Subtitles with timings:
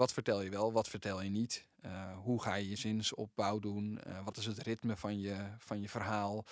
[0.00, 1.66] wat vertel je wel, wat vertel je niet?
[1.84, 4.00] Uh, hoe ga je je zinsopbouw doen?
[4.06, 6.44] Uh, wat is het ritme van je, van je verhaal?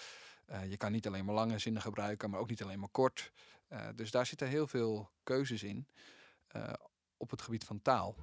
[0.51, 3.33] Uh, je kan niet alleen maar lange zinnen gebruiken, maar ook niet alleen maar kort.
[3.95, 5.87] dus daar zitten heel veel keuzes in
[7.17, 8.15] op het gebied van taal.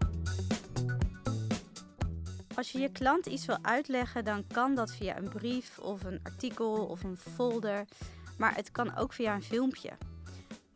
[2.55, 6.20] Als je je klant iets wil uitleggen, dan kan dat via een brief of een
[6.23, 7.86] artikel of een folder.
[8.38, 10.14] Maar het kan ook via een filmpje.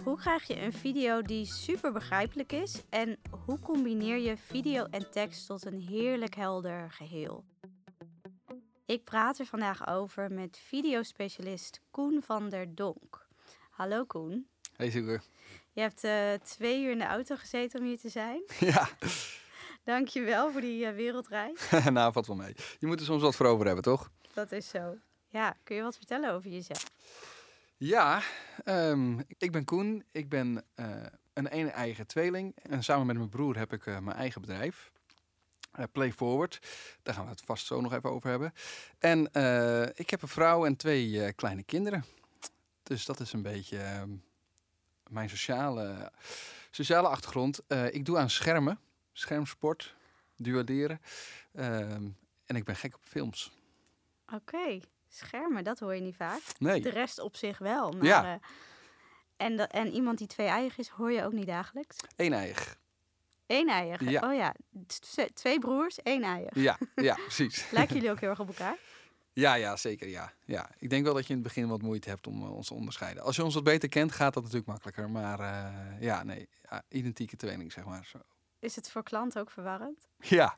[0.04, 5.12] Hoe krijg je een video die super begrijpelijk is en hoe combineer je video en
[5.12, 7.46] tekst tot een heerlijk helder geheel?
[8.86, 13.28] Ik praat er vandaag over met videospecialist Koen van der Donk.
[13.70, 14.48] Hallo Koen.
[14.76, 15.24] Hey Zoeker.
[15.72, 18.44] Je hebt uh, twee uur in de auto gezeten om hier te zijn.
[18.60, 18.90] Ja.
[19.84, 21.70] Dankjewel voor die uh, wereldreis.
[21.92, 22.56] nou, valt wel mee.
[22.80, 24.12] Je moet er soms wat voor over hebben, toch?
[24.34, 24.98] Dat is zo.
[25.30, 26.84] Ja, kun je wat vertellen over jezelf?
[27.82, 28.22] Ja,
[28.66, 30.04] um, ik ben Koen.
[30.12, 32.56] Ik ben uh, een ene eigen tweeling.
[32.56, 34.92] En samen met mijn broer heb ik uh, mijn eigen bedrijf.
[35.80, 36.60] Uh, Play Forward.
[37.04, 38.54] Daar gaan we het vast zo nog even over hebben.
[38.98, 39.26] En
[39.96, 42.06] ik heb een vrouw en twee kleine kinderen.
[42.84, 44.10] Dus dat is een beetje ehm,
[45.10, 46.12] mijn sociale,
[46.72, 47.62] sociale achtergrond.
[47.92, 48.80] ik doe aan schermen,
[49.14, 49.96] schermsport,
[50.36, 51.02] duelleren.
[51.54, 52.10] Ehm,
[52.46, 53.52] en ik ben gek op films.
[54.34, 54.80] Oké.
[55.10, 56.42] Schermen, dat hoor je niet vaak.
[56.58, 56.82] Nee.
[56.82, 57.92] De rest op zich wel.
[57.92, 58.34] Maar, ja.
[58.34, 58.40] Uh,
[59.38, 61.98] en, en iemand die twee eigen is, hoor je ook niet dagelijks?
[62.16, 62.76] Eén eigen.
[63.48, 64.10] Eén eigen?
[64.10, 64.30] Ja.
[64.30, 64.56] Oh ja,
[65.34, 66.62] twee broers, één eigen.
[66.62, 67.72] Ja, ja precies.
[67.72, 68.78] Lijken jullie ook heel erg op elkaar?
[69.34, 70.08] Ja, ja, zeker.
[70.08, 70.34] Ja.
[70.46, 70.70] Ja.
[70.78, 72.74] Ik denk wel dat je in het begin wat moeite hebt om uh, ons te
[72.74, 73.24] onderscheiden.
[73.24, 75.10] Als je ons wat beter kent, gaat dat natuurlijk makkelijker.
[75.10, 76.50] Maar uh, ja, nee,
[76.90, 78.06] identieke tweeling, zeg maar.
[78.06, 78.20] Zo.
[78.60, 80.08] Is het voor klanten ook verwarrend?
[80.20, 80.56] Ja,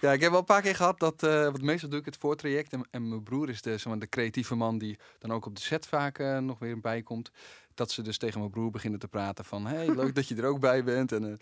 [0.00, 2.16] ja ik heb wel een paar keer gehad dat, uh, wat meestal doe ik het
[2.16, 2.72] voortraject.
[2.72, 5.54] En, en mijn broer is de, zeg maar, de creatieve man die dan ook op
[5.54, 7.30] de set vaak uh, nog weer bij komt.
[7.74, 10.44] Dat ze dus tegen mijn broer beginnen te praten van, hey, leuk dat je er
[10.44, 11.12] ook bij bent.
[11.12, 11.34] En, uh,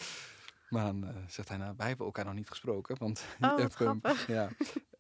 [0.69, 2.99] maar dan zegt hij, nou, wij hebben elkaar nog niet gesproken.
[2.99, 4.27] Want oh, wat grappig.
[4.27, 4.49] ja.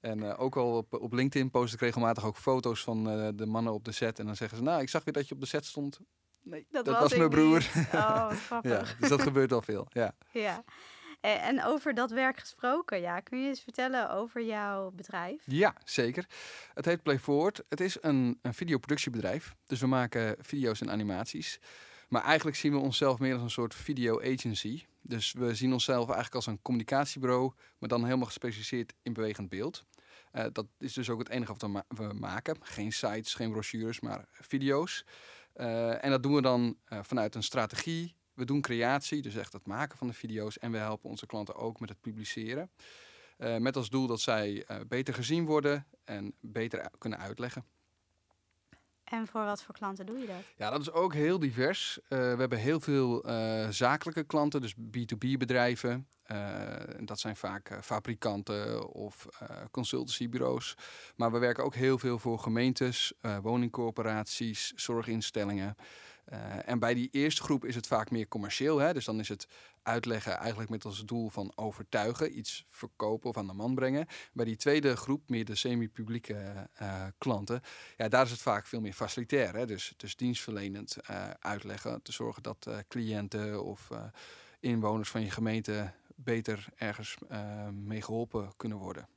[0.01, 3.05] En ook al op, op LinkedIn post ik regelmatig ook foto's van
[3.37, 4.19] de mannen op de set.
[4.19, 6.01] En dan zeggen ze, nou, ik zag weer dat je op de set stond.
[6.43, 7.69] Nee, dat, dat was, was mijn broer.
[7.75, 7.89] Niet.
[7.93, 8.71] Oh, wat grappig.
[8.71, 10.15] ja, dus dat gebeurt al veel, ja.
[10.33, 10.65] Ja.
[11.21, 15.43] En over dat werk gesproken, ja, kun je eens vertellen over jouw bedrijf?
[15.45, 16.27] Ja, zeker.
[16.75, 17.21] Het heet Play.
[17.69, 19.55] Het is een, een videoproductiebedrijf.
[19.67, 21.61] Dus we maken video's en animaties.
[22.09, 24.85] Maar eigenlijk zien we onszelf meer als een soort video agency.
[25.03, 29.85] Dus we zien onszelf eigenlijk als een communicatiebureau, maar dan helemaal gespecialiseerd in bewegend beeld.
[30.33, 32.57] Uh, dat is dus ook het enige wat we, ma we, maken.
[32.61, 35.05] Geen sites, geen brochures, maar video's.
[35.57, 39.67] Uh, en dat doen we dan vanuit een strategie, we doen creatie, dus echt het
[39.67, 40.59] maken van de video's.
[40.59, 42.71] En we helpen onze klanten ook met het publiceren.
[43.39, 47.65] Uh, met als doel dat zij uh, beter gezien worden en beter kunnen uitleggen.
[49.05, 50.43] En voor wat voor klanten doe je dat?
[50.57, 51.99] Ja, dat is ook heel divers.
[52.03, 53.25] Uh, we hebben heel veel
[53.71, 56.09] zakelijke klanten, dus B2B bedrijven.
[57.01, 59.27] dat zijn vaak fabrikanten of
[59.71, 60.75] consultancybureaus.
[61.17, 63.13] Maar we werken ook heel veel voor gemeentes,
[63.43, 65.77] woningcorporaties, zorginstellingen.
[66.33, 68.79] Uh, en bij die eerste groep is het vaak meer commercieel.
[68.79, 68.93] Hè?
[68.93, 69.49] Dus dan is het
[69.83, 74.07] uitleggen eigenlijk met als doel van overtuigen, iets verkopen of aan de man brengen.
[74.33, 77.61] Bij die tweede groep, meer de semi-publieke uh, klanten,
[77.97, 79.55] ja, daar is het vaak veel meer facilitair.
[79.55, 79.67] Hè?
[79.67, 83.89] Dus, dus dienstverlenend uh, uitleggen, te zorgen dat cliënten of
[84.61, 87.17] inwoners van je gemeente beter ergens
[87.73, 89.09] mee geholpen kunnen worden.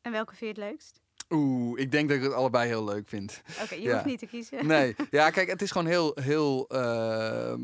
[0.00, 1.01] En welke vind je het leukst?
[1.32, 3.42] Oeh, ik denk dat ik het allebei heel leuk vind.
[3.50, 3.92] Oké, okay, je ja.
[3.92, 4.66] hoeft niet te kiezen.
[4.66, 7.54] Nee, ja, kijk, het is gewoon heel, heel, uh,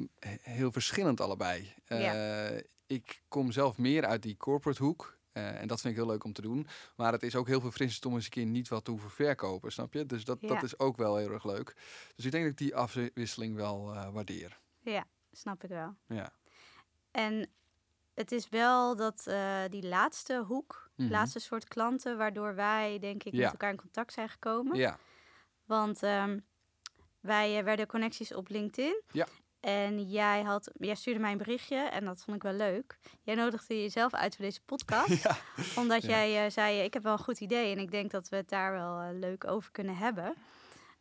[0.40, 1.72] heel verschillend allebei.
[1.88, 2.60] Uh, ja.
[2.86, 5.16] Ik kom zelf meer uit die corporate hoek.
[5.32, 6.66] Uh, en dat vind ik heel leuk om te doen.
[6.96, 9.72] Maar het is ook heel veel om eens een keer niet wat te hoeven verkopen,
[9.72, 10.06] snap je?
[10.06, 10.48] Dus dat, ja.
[10.48, 11.76] dat is ook wel heel erg leuk.
[12.16, 14.58] Dus ik denk dat ik die afwisseling wel waardeer.
[14.80, 15.96] Ja, snap ik wel.
[16.06, 16.32] Ja.
[17.10, 17.48] En
[18.14, 19.30] het is wel dat
[19.70, 21.10] die laatste hoek, Mhm.
[21.10, 23.38] laatste soort klanten, waardoor wij denk ik Ja.
[23.42, 24.76] met elkaar in contact zijn gekomen.
[24.76, 24.98] Ja,
[25.64, 26.38] Want ehm,
[27.20, 29.02] wij eh, werden connecties op LinkedIn.
[29.12, 29.26] Ja.
[29.60, 32.98] En jij, had, jij stuurde mij een berichtje en dat vond ik wel leuk.
[33.22, 35.08] Jij nodigde jezelf uit voor deze podcast.
[35.22, 35.36] ja.
[35.76, 36.08] Omdat Ja.
[36.08, 38.48] jij eh, zei, ik heb wel een goed idee en ik denk dat we het
[38.48, 40.34] daar wel eh, leuk over kunnen hebben.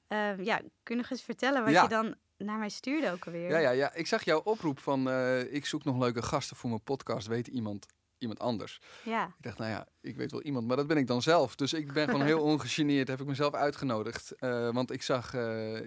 [0.07, 1.81] Ehm, ja, kun je nog eens vertellen wat Ja.
[1.83, 3.49] je dan naar mij stuurde ook alweer?
[3.49, 3.93] Ja, ja, ja.
[3.93, 5.09] Ik zag jouw oproep van
[5.51, 7.27] ik zoek nog leuke gasten voor mijn podcast.
[7.27, 7.85] Weet iemand,
[8.17, 8.81] iemand anders?
[9.03, 9.25] Ja.
[9.25, 11.55] Ik dacht, nou ja, ik weet wel iemand, maar dat ben ik dan zelf.
[11.55, 14.31] Dus ik ben gewoon heel ongegeneerd, heb ik mezelf uitgenodigd.
[14.31, 15.41] Eh, want ik zag eh,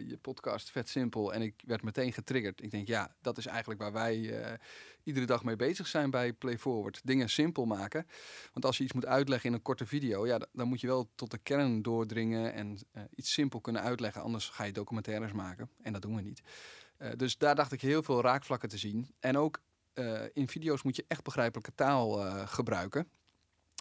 [0.09, 2.63] je podcast vet simpel en ik werd meteen getriggerd.
[2.63, 4.53] Ik denk, ja, dat is eigenlijk waar wij eh,
[5.03, 7.01] iedere dag mee bezig zijn bij Play Forward.
[7.05, 8.07] Dingen simpel maken.
[8.53, 11.11] Want als je iets moet uitleggen in een korte video, ja, dan moet je wel
[11.15, 12.79] tot de kern doordringen en
[13.15, 14.23] iets simpel kunnen uitleggen.
[14.23, 16.43] Anders ga je documentaires maken en dat doen we niet.
[17.17, 19.15] Dus daar dacht ik heel veel raakvlakken te zien.
[19.21, 19.61] En ook
[19.95, 23.11] eh, in video's moet je echt begrijpelijke taal eh, gebruiken.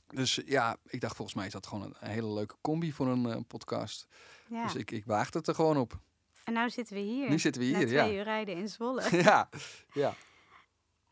[0.07, 3.07] Dus ja, ik dacht volgens mij is dat gewoon een, een hele leuke combi voor
[3.07, 4.07] een eh, podcast.
[4.47, 4.63] Ja.
[4.63, 5.99] Dus ik, ik waagde het er gewoon op.
[6.43, 7.29] En nou zitten we hier.
[7.29, 8.17] Nu zitten we Na hier, twee ja.
[8.17, 9.17] uur rijden in Zwolle.
[9.23, 9.49] ja,
[9.93, 10.13] ja.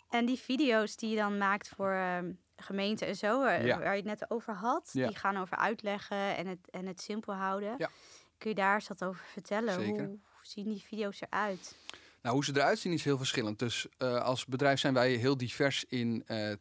[0.09, 3.79] En die video's die je dan maakt voor ehm, gemeenten en zo, Ja.
[3.79, 7.33] waar je het net over had, die gaan over uitleggen en het, en het simpel
[7.33, 7.75] houden.
[7.77, 7.89] Ja.
[8.37, 9.73] Kun je daar eens wat over vertellen?
[9.73, 10.05] Zeker.
[10.05, 11.75] Hoe zien die video's eruit?
[12.21, 13.59] Nou, hoe ze eruit zien is heel verschillend.
[13.59, 16.57] Dus eh, als bedrijf zijn wij heel divers in eh, eh,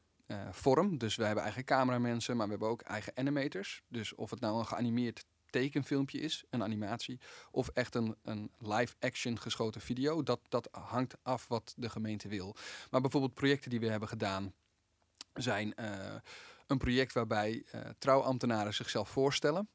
[0.50, 0.98] vorm.
[0.98, 3.82] Dus we hebben eigen cameramensen, maar we hebben ook eigen animators.
[3.88, 7.20] Dus of het nou een geanimeerd tekenfilmpje is, een animatie,
[7.50, 12.56] of echt een, een live-action geschoten video, dat, dat hangt af wat de gemeente wil.
[12.90, 14.54] Maar bijvoorbeeld projecten die we hebben gedaan
[15.34, 15.74] zijn
[16.66, 17.64] een project waarbij
[17.98, 19.68] trouwambtenaren zichzelf voorstellen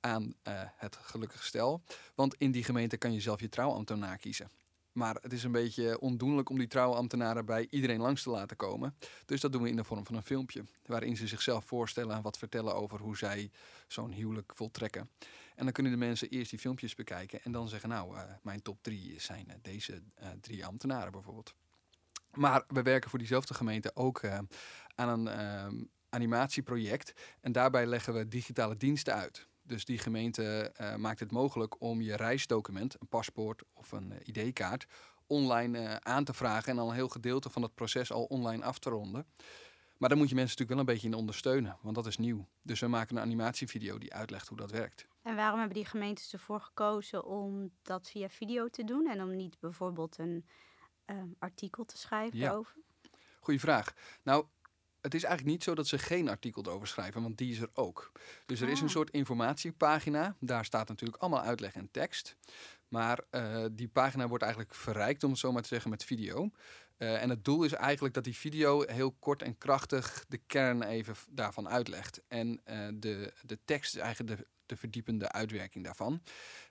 [0.00, 0.34] aan
[0.76, 1.82] het gelukkige stel.
[2.14, 4.50] Want in die gemeente kan je zelf je trouwambtenaar kiezen.
[4.92, 8.96] Maar het is een beetje ondoenlijk om die trouwambtenaren bij iedereen langs te laten komen.
[9.26, 10.64] Dus dat doen we in de vorm van een filmpje.
[10.86, 13.50] Waarin ze zichzelf voorstellen en wat vertellen over hoe zij
[13.88, 15.10] zo'n huwelijk voltrekken.
[15.54, 18.62] En dan kunnen de mensen eerst die filmpjes bekijken en dan zeggen: Nou, eh, mijn
[18.62, 21.54] top drie zijn eh, deze eh, drie ambtenaren bijvoorbeeld.
[22.34, 24.24] Maar we werken voor diezelfde gemeente ook
[24.94, 27.12] aan een ehm, animatieproject.
[27.40, 29.48] En daarbij leggen we digitale diensten uit.
[29.70, 34.46] Dus die gemeente eh, maakt het mogelijk om je reisdocument, een paspoort of een eh,
[34.46, 34.86] ID-kaart,
[35.26, 38.64] online eh, aan te vragen en al een heel gedeelte van het proces al online
[38.64, 39.26] af te ronden.
[39.96, 42.46] Maar daar moet je mensen natuurlijk wel een beetje in ondersteunen, want dat is nieuw.
[42.62, 45.06] Dus we maken een animatievideo die uitlegt hoe dat werkt.
[45.22, 49.36] En waarom hebben die gemeentes ervoor gekozen om dat via video te doen en om
[49.36, 50.46] niet bijvoorbeeld een
[51.04, 52.52] ehm, artikel te schrijven Ja.
[52.52, 52.76] over?
[53.40, 53.92] Goeie vraag.
[54.22, 54.46] Nou,
[55.00, 57.70] het is eigenlijk niet zo dat ze geen artikel erover schrijven, want die is er
[57.74, 58.12] ook.
[58.46, 58.90] Dus er is een Ah.
[58.92, 60.36] soort informatiepagina.
[60.40, 62.36] Daar staat natuurlijk allemaal uitleg en tekst.
[62.88, 66.50] Maar eh, die pagina wordt eigenlijk verrijkt, om het zo maar te zeggen, met video.
[66.96, 70.82] Eh, en het doel is eigenlijk dat die video heel kort en krachtig de kern
[70.82, 72.20] even daarvan uitlegt.
[72.28, 76.22] En eh, de, de tekst is eigenlijk de, de verdiepende uitwerking daarvan.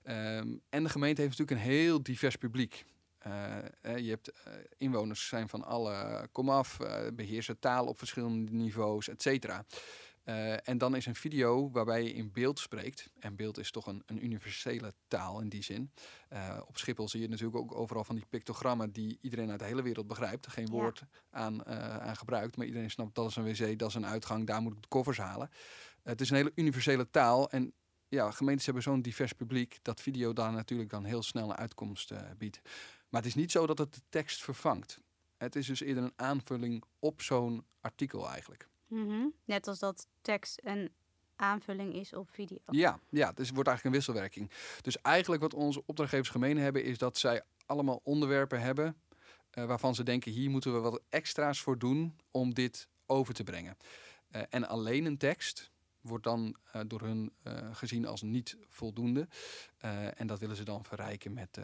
[0.03, 2.85] Ehm, en de gemeente heeft natuurlijk een heel divers publiek.
[3.19, 8.51] Eh, eh, je hebt eh, inwoners zijn van alle komaf, eh beheersen taal op verschillende
[8.51, 9.66] niveaus, et cetera.
[10.63, 13.10] En dan is een video waarbij je in beeld spreekt.
[13.19, 15.92] En beeld is toch een, een universele taal in die zin.
[16.68, 19.81] Op Schiphol zie je natuurlijk ook overal van die pictogrammen die iedereen uit de hele
[19.81, 20.48] wereld begrijpt.
[20.48, 20.72] Geen Ja.
[20.72, 21.65] woord aan,
[22.01, 24.74] aan gebruikt, maar iedereen snapt dat is een wc, dat is een uitgang, daar moet
[24.74, 25.50] ik de koffers halen.
[26.04, 27.74] het is een hele universele taal en
[28.07, 32.13] ja, gemeentes hebben zo'n divers publiek dat video daar natuurlijk dan heel snel een uitkomst
[32.38, 32.62] biedt.
[33.09, 35.01] Maar het is niet zo dat het de tekst vervangt.
[35.38, 38.67] Het is dus eerder een aanvulling op zo'n artikel eigenlijk.
[38.88, 39.27] Mhm.
[39.45, 40.91] Net als dat tekst een
[41.35, 42.57] aanvulling is op video.
[42.65, 44.51] Ja, ja, dus het wordt eigenlijk een wisselwerking.
[44.81, 48.95] Dus eigenlijk wat onze opdrachtgevers gemeen hebben, is dat zij allemaal onderwerpen hebben
[49.50, 53.44] eh, waarvan ze denken, hier moeten we wat extra's voor doen om dit over te
[53.44, 53.77] brengen.
[54.29, 55.71] Eh, en alleen een tekst
[56.01, 57.33] wordt dan eh, door hun
[57.71, 59.27] gezien als niet voldoende.
[60.15, 61.59] En dat willen ze dan verrijken met,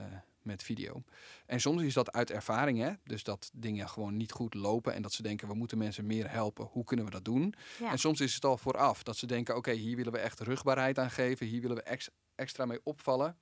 [0.46, 1.04] met video.
[1.46, 2.92] En soms is dat uit ervaring, hè?
[3.04, 6.30] dus dat dingen gewoon niet goed lopen en dat ze denken, we moeten mensen meer
[6.32, 6.66] helpen.
[6.66, 7.54] Hoe kunnen we dat doen?
[7.80, 7.92] Ja.
[7.92, 11.00] En soms is het al vooraf dat ze denken: oké, hier willen we echt rugbaarheid
[11.00, 13.38] aan geven, hier willen we ex- extra mee opvallen.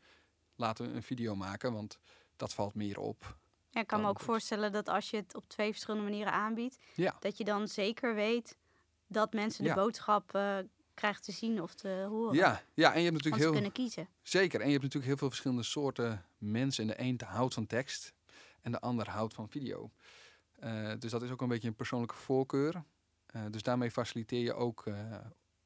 [0.56, 1.98] Laten we een video maken, want
[2.36, 3.38] dat valt meer op.
[3.70, 4.26] Ja, ik kan me ook goed.
[4.26, 7.16] voorstellen dat als je het op twee verschillende manieren aanbiedt, Ja.
[7.20, 8.58] dat je dan zeker weet
[9.08, 9.74] dat mensen Ja.
[9.74, 10.36] de boodschap
[10.94, 12.36] krijgen te zien of te horen.
[12.36, 14.08] Ja, ja, en je hebt natuurlijk heel kunnen kiezen.
[14.22, 14.60] zeker.
[14.60, 16.84] En je hebt natuurlijk heel veel verschillende soorten mensen.
[16.84, 18.14] En de een houdt van tekst
[18.62, 19.92] en de ander houdt van video.
[20.60, 22.84] Eh, dus dat is ook een beetje een persoonlijke voorkeur.
[23.34, 25.16] Eh, dus daarmee faciliteer je ook, eh,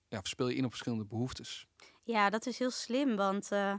[0.08, 1.68] ja, speel je in op verschillende behoeftes.
[2.04, 3.74] Ja, dat is heel slim, want eh,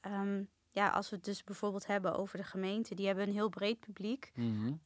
[0.00, 3.48] ehm, ja, als we het dus bijvoorbeeld hebben over de gemeente, die hebben een heel
[3.48, 4.32] breed publiek.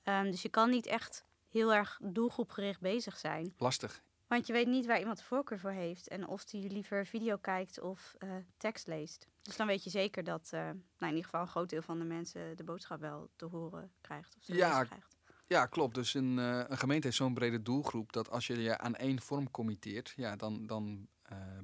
[0.02, 3.54] Ehm, dus je kan niet echt heel erg doelgroepgericht bezig zijn.
[3.58, 4.02] Lastig.
[4.32, 7.36] Want je weet niet waar iemand de voorkeur voor heeft en of die liever video
[7.36, 9.28] kijkt of eh, tekst leest.
[9.42, 11.98] Dus dan weet je zeker dat eh, nou, in ieder geval een groot deel van
[11.98, 15.16] de mensen de boodschap wel te horen krijgt of Ja, krijgt.
[15.46, 15.94] Ja, klopt.
[15.94, 19.20] Dus een, eh, een gemeente heeft zo'n brede doelgroep dat als je je aan één
[19.20, 21.08] vorm committeert, ja, dan, dan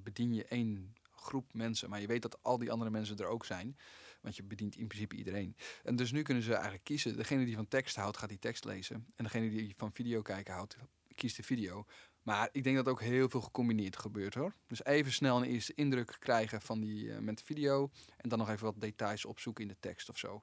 [0.03, 1.91] bedien je één groep mensen.
[1.91, 3.77] Maar je weet dat al die andere mensen er ook zijn.
[4.21, 5.57] Want je bedient in principe iedereen.
[5.83, 7.17] En dus nu kunnen ze eigenlijk kiezen.
[7.17, 9.07] Degene die van tekst houdt, gaat die tekst lezen.
[9.17, 10.77] En degene die van video kijken houdt,
[11.19, 11.87] kiest de video.
[12.29, 14.53] Maar ik denk dat ook heel veel gecombineerd gebeurt hoor.
[14.67, 17.91] Dus even snel een eerste indruk krijgen van die eh, met de video.
[18.17, 20.43] En dan nog even wat details opzoeken in de tekst of zo.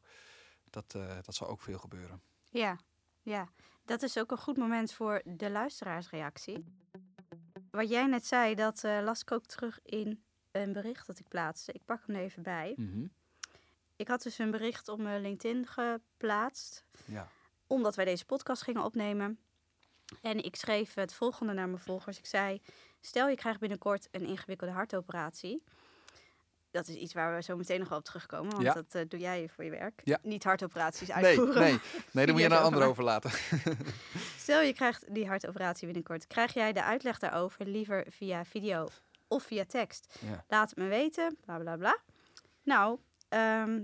[0.69, 2.21] Dat, eh, dat zal ook veel gebeuren.
[2.49, 2.79] Ja,
[3.21, 3.49] ja,
[3.83, 6.65] dat is ook een goed moment voor de luisteraarsreactie.
[7.71, 11.27] Wat jij net zei, dat eh, las ik ook terug in een bericht dat ik
[11.27, 11.71] plaatste.
[11.71, 12.73] Ik pak hem er even bij.
[12.75, 13.07] Mhm.
[13.95, 16.85] Ik had dus een bericht op mijn LinkedIn geplaatst.
[17.05, 17.29] Ja.
[17.67, 19.39] omdat wij deze podcast gingen opnemen.
[20.21, 22.17] En ik schreef het volgende naar mijn volgers.
[22.17, 22.61] Ik zei,
[23.01, 25.63] stel je krijgt binnenkort een ingewikkelde hartoperatie.
[26.71, 28.73] Dat is iets waar we zo meteen nog wel op terugkomen, want Ja.
[28.73, 30.01] dat eh, doe jij voor je werk.
[30.03, 30.19] Ja.
[30.23, 31.61] Niet hartoperaties Nee, uitvoeren.
[31.61, 31.79] nee,
[32.11, 33.31] nee, dan moet je naar anderen over overlaten.
[34.37, 36.27] Stel je krijgt die hartoperatie binnenkort.
[36.27, 38.87] Krijg jij de uitleg daarover liever via video
[39.27, 40.19] of via tekst?
[40.21, 40.45] Ja.
[40.47, 41.97] Laat het me weten, bla bla bla.
[42.63, 43.81] Nou, ehm,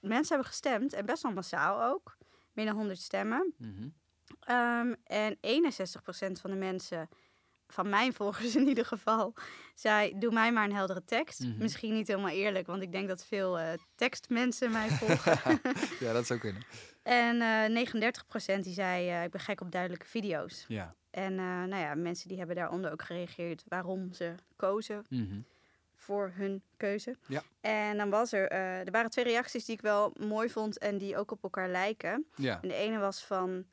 [0.00, 2.16] mensen hebben gestemd en best wel massaal ook.
[2.52, 3.54] Meer dan 100 stemmen.
[3.58, 3.88] Mhm.
[4.44, 7.08] Ehm, en 61% van de mensen,
[7.68, 9.34] van mijn volgers in ieder geval,
[9.74, 11.40] zei: Doe mij maar een heldere tekst.
[11.40, 11.58] Mhm.
[11.58, 15.60] Misschien niet helemaal eerlijk, want ik denk dat veel eh, tekstmensen mij volgen.
[16.06, 16.62] ja, dat zou kunnen.
[17.02, 17.86] en eh
[18.56, 20.64] 39% die zei: eh, Ik ben gek op duidelijke video's.
[20.68, 20.94] Ja.
[21.10, 25.40] En eh, nou ja, mensen die hebben daaronder ook gereageerd waarom ze kozen Mhm.
[25.94, 27.16] voor hun keuze.
[27.26, 27.42] Ja.
[27.60, 30.98] En dan was er, eh, er waren twee reacties die ik wel mooi vond en
[30.98, 32.26] die ook op elkaar lijken.
[32.36, 32.58] Ja.
[32.62, 33.64] En de ene was van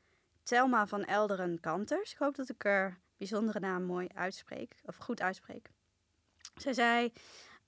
[0.50, 2.12] Telma van Elderen Kanters.
[2.12, 5.70] Ik hoop dat ik er bijzondere naam mooi uitspreek, of goed uitspreek.
[6.56, 7.14] Zij zei,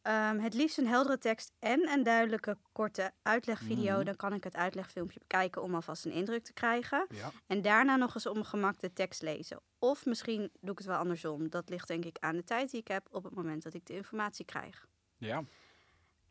[0.01, 3.95] ehm, het liefst een heldere tekst en een duidelijke korte uitlegvideo.
[3.95, 4.05] Mhm.
[4.05, 7.07] Dan kan ik het uitlegfilmpje bekijken om alvast een indruk te krijgen.
[7.09, 7.31] Ja.
[7.47, 9.61] En daarna nog eens mijn gemak de tekst lezen.
[9.79, 11.49] Of misschien doe ik het wel andersom.
[11.49, 13.85] Dat ligt denk ik aan de tijd die ik heb op het moment dat ik
[13.85, 14.87] de informatie krijg.
[15.17, 15.43] Ja.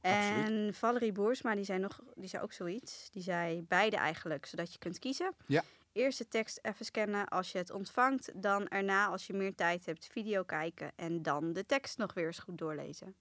[0.00, 3.10] En Valerie Boersma, die zei, nog, die zei ook zoiets.
[3.10, 5.34] Die zei beide eigenlijk, zodat je kunt kiezen.
[5.46, 5.64] Ja.
[5.92, 8.42] Eerst de tekst even scannen als je het ontvangt.
[8.42, 10.92] Dan erna, als je meer tijd hebt, video kijken.
[10.96, 13.14] En dan de tekst nog weer eens goed doorlezen.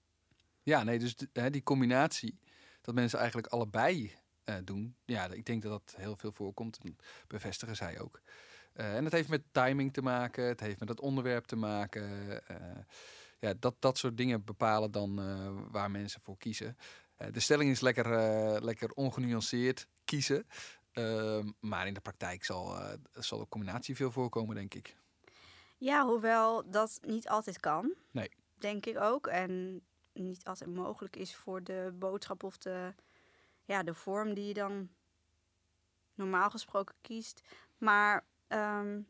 [0.62, 2.38] Ja, nee, dus hè, die combinatie,
[2.80, 4.12] dat mensen eigenlijk allebei
[4.44, 4.96] eh, doen.
[5.04, 6.78] Ja, ik denk dat dat heel veel voorkomt.
[6.82, 6.96] En
[7.26, 8.20] bevestigen zij ook.
[8.72, 12.46] Eh, en het heeft met timing te maken, het heeft met het onderwerp te maken.
[12.46, 12.56] eh,
[13.38, 15.14] ja, dat, dat soort dingen bepalen dan
[15.70, 16.76] waar mensen voor kiezen.
[17.30, 18.06] De stelling is lekker,
[18.64, 20.46] lekker ongenuanceerd kiezen.
[20.92, 24.96] Ehm, maar in de praktijk zal, eh, zal de combinatie veel voorkomen, denk ik.
[25.76, 27.94] Ja, hoewel dat niet altijd kan.
[28.10, 28.30] Nee.
[28.54, 29.26] Denk ik ook.
[29.26, 29.82] En
[30.12, 32.94] niet altijd mogelijk is voor de boodschap of de,
[33.64, 34.88] ja, de vorm die je dan
[36.14, 37.40] normaal gesproken kiest.
[37.78, 39.00] Maar ehm,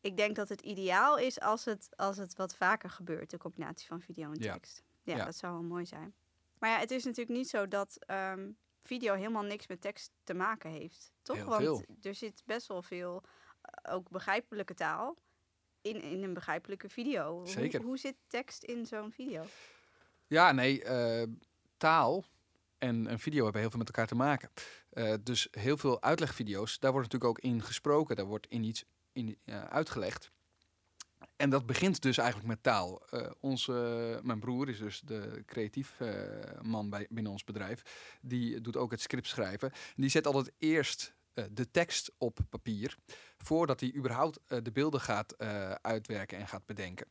[0.00, 3.86] ik denk dat het ideaal is als het, als het wat vaker gebeurt, de combinatie
[3.86, 4.82] van video en tekst.
[5.02, 5.24] Ja, Ja.
[5.24, 6.14] dat zou wel mooi zijn.
[6.58, 8.50] Maar ja, het is natuurlijk niet zo dat ehm,
[8.84, 11.12] video helemaal niks met tekst te maken heeft.
[11.22, 11.36] Toch?
[11.36, 11.84] Heel Want veel.
[12.02, 13.22] er zit best wel veel,
[13.60, 15.16] eh, ook begrijpelijke taal,
[15.80, 17.38] in, in een begrijpelijke video.
[17.38, 17.82] Hoe- Zeker.
[17.82, 19.44] Hoe, zit tekst in zo'n video?
[20.26, 21.28] Ja, nee, eh,
[21.76, 22.24] taal
[22.78, 24.50] en een video hebben heel veel met elkaar te maken.
[24.90, 28.84] Eh, dus heel veel uitlegvideo's, daar wordt natuurlijk ook in gesproken, daar wordt in iets
[29.12, 29.38] in,
[29.68, 30.30] uitgelegd.
[31.36, 33.02] En dat begint dus eigenlijk met taal.
[33.10, 33.72] Eh, onze,
[34.22, 37.82] mijn broer is dus de creatief eh, man bij, binnen ons bedrijf.
[38.20, 39.70] Die doet ook het script schrijven.
[39.70, 42.96] En die zet altijd eerst eh, de tekst op papier,
[43.38, 45.38] voordat hij überhaupt de beelden gaat
[45.82, 47.06] uitwerken en gaat bedenken.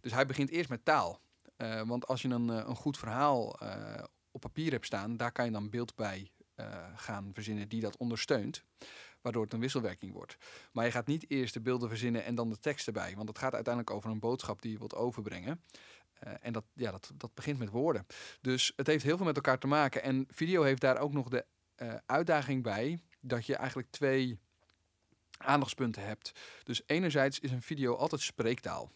[0.00, 1.20] Dus hij begint eerst met taal.
[1.84, 3.58] Want als je een, een goed verhaal
[4.30, 6.30] op papier hebt staan, daar kan je dan beeld bij
[6.94, 8.64] gaan verzinnen die dat ondersteunt.
[9.20, 10.36] Waardoor het een wisselwerking wordt.
[10.72, 13.14] Maar je gaat niet eerst de beelden verzinnen en dan de tekst erbij.
[13.16, 15.62] Want het gaat uiteindelijk over een boodschap die je wilt overbrengen.
[16.18, 18.06] Eh, en dat, ja, dat, dat begint met woorden.
[18.40, 20.02] Dus het heeft heel veel met elkaar te maken.
[20.02, 21.44] En video heeft daar ook nog de
[21.74, 24.38] eh, uitdaging bij dat je eigenlijk twee
[25.38, 26.32] aandachtspunten hebt.
[26.62, 28.92] Dus enerzijds is een video altijd spreektaal.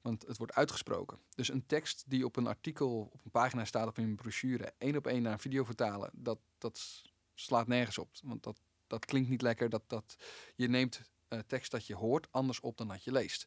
[0.00, 1.18] Want het wordt uitgesproken.
[1.34, 4.72] Dus een tekst die op een artikel, op een pagina staat of in een brochure,
[4.78, 7.02] één op één naar video vertalen, dat, dat
[7.34, 8.08] slaat nergens op.
[8.22, 8.60] Want dat,
[8.94, 9.68] dat klinkt niet lekker.
[9.68, 10.16] Dat, dat,
[10.54, 13.46] je neemt eh, tekst dat je hoort anders op dan dat je leest.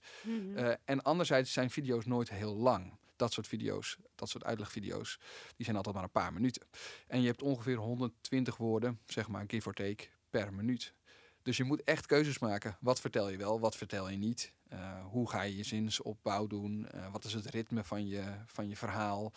[0.55, 2.97] Eh, en anderzijds zijn video's nooit heel lang.
[3.15, 5.19] Dat soort video's, dat soort uitlegvideo's,
[5.55, 6.67] die zijn altijd maar een paar minuten.
[7.07, 10.93] En je hebt ongeveer 120 woorden, zeg maar give or take, per minuut.
[11.41, 12.77] Dus je moet echt keuzes maken.
[12.79, 14.53] Wat vertel je wel, wat vertel je niet?
[14.67, 16.87] Eh, hoe ga je je zinsopbouw doen?
[17.11, 19.33] Wat is het ritme van je, van je verhaal?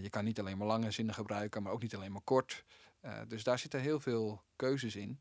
[0.00, 2.64] Je kan niet alleen maar lange zinnen gebruiken, maar ook niet alleen maar kort.
[3.00, 5.20] Eh, dus daar zitten heel veel keuzes in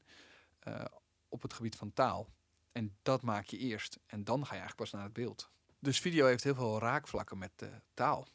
[0.60, 0.86] eh,
[1.30, 2.30] op het gebied van taal.
[2.72, 4.00] En dat maak je eerst.
[4.06, 5.50] En dan ga je eigenlijk pas naar het beeld.
[5.80, 8.28] Dus video heeft heel veel raakvlakken met de taal.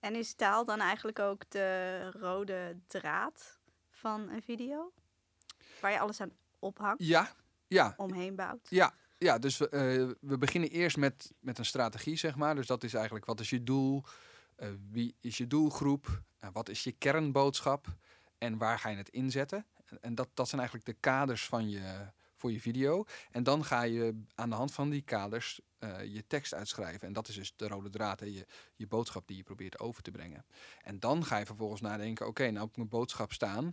[0.00, 3.58] En is taal dan eigenlijk ook de rode draad
[3.90, 4.92] van een video?
[5.80, 7.32] Waar je alles aan ophangt, Ja,
[7.66, 8.66] ja, omheen bouwt?
[8.70, 12.54] Ja, ja dus we, eh, we beginnen eerst met, met een strategie, zeg maar.
[12.54, 14.04] Dus dat is eigenlijk, wat is je doel?
[14.56, 16.22] Eh, wie is je doelgroep?
[16.38, 17.86] Eh, wat is je kernboodschap?
[18.44, 19.66] En waar ga je het inzetten?
[19.84, 23.04] En, en dat, dat zijn eigenlijk de kaders van je, voor je video.
[23.30, 27.06] En dan ga je aan de hand van die kaders eh, je tekst uitschrijven.
[27.06, 30.02] En dat is dus de rode draad, hè, je, je boodschap die je probeert over
[30.02, 30.44] te brengen.
[30.82, 33.72] En dan ga je vervolgens nadenken, oké, nou heb mijn boodschap staan.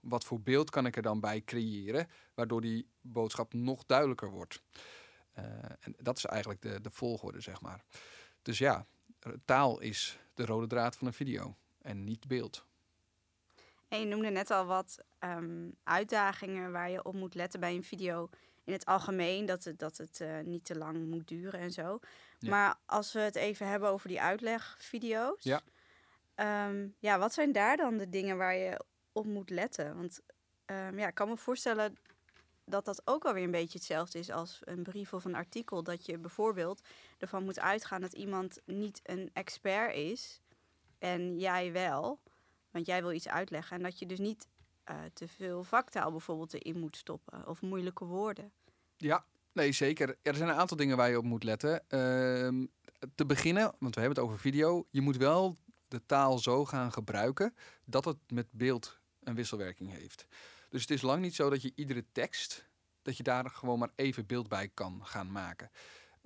[0.00, 4.62] wat voor beeld kan ik er dan bij creëren, waardoor die boodschap nog duidelijker wordt.
[5.38, 5.44] Uh,
[5.80, 7.84] en dat is eigenlijk de, de volgorde, zeg maar.
[8.42, 8.86] Dus ja,
[9.44, 12.67] taal is de rode draad van een video en niet beeld.
[13.88, 17.84] En je noemde net al wat um, uitdagingen waar je op moet letten bij een
[17.84, 18.28] video
[18.64, 19.46] in het algemeen.
[19.46, 21.98] Dat het, dat het uh, niet te lang moet duren en zo.
[22.38, 22.50] Ja.
[22.50, 25.42] Maar als we het even hebben over die uitlegvideo's.
[25.42, 25.60] Ja.
[26.66, 29.96] Um, ja, wat zijn daar dan de dingen waar je op moet letten?
[29.96, 30.20] Want
[30.66, 31.96] um, ja, ik kan me voorstellen
[32.64, 35.82] dat dat ook alweer een beetje hetzelfde is als een brief of een artikel.
[35.82, 36.80] Dat je bijvoorbeeld
[37.18, 40.40] ervan moet uitgaan dat iemand niet een expert is
[40.98, 42.20] en jij wel.
[42.70, 43.76] Want jij wil iets uitleggen.
[43.76, 44.48] En dat je dus niet
[44.90, 47.46] uh, te veel vaktaal bijvoorbeeld erin moet stoppen.
[47.46, 48.52] Of moeilijke woorden.
[48.96, 50.18] Ja, nee, zeker.
[50.22, 51.72] er zijn een aantal dingen waar je op moet letten.
[51.88, 52.66] Uh,
[53.14, 54.86] te beginnen, want we hebben het over video.
[54.90, 55.56] Je moet wel
[55.88, 60.26] de taal zo gaan gebruiken dat het met beeld een wisselwerking heeft.
[60.68, 62.68] Dus het is lang niet zo dat je iedere tekst,
[63.02, 65.70] dat je daar gewoon maar even beeld bij kan gaan maken.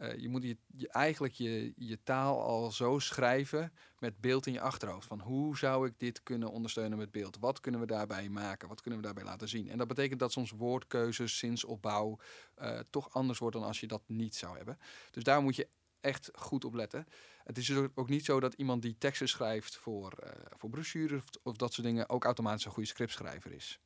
[0.02, 4.60] Uh, je moet je, eigenlijk je, je taal al zo schrijven met beeld in je
[4.60, 5.06] achterhoofd.
[5.06, 7.38] Van hoe zou ik dit kunnen ondersteunen met beeld?
[7.40, 8.68] Wat kunnen we daarbij maken?
[8.68, 9.68] Wat kunnen we daarbij laten zien?
[9.68, 12.18] En dat betekent dat soms woordkeuzes, zinsopbouw
[12.62, 14.78] uh, toch anders wordt dan als je dat niet zou hebben.
[15.10, 15.68] Dus daar moet je
[16.00, 17.06] echt goed op letten.
[17.44, 21.22] Het is dus ook niet zo dat iemand die teksten schrijft voor, uh, voor brochures
[21.42, 23.80] of, dat soort dingen ook automatisch een goede scriptschrijver is.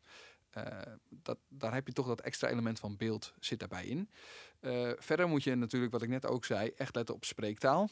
[0.57, 0.65] Uh,
[1.09, 4.11] dat, daar heb je toch dat extra element van beeld zit daarbij in.
[4.61, 7.89] Uh, verder moet je natuurlijk, wat ik net ook zei, echt letten op spreektaal.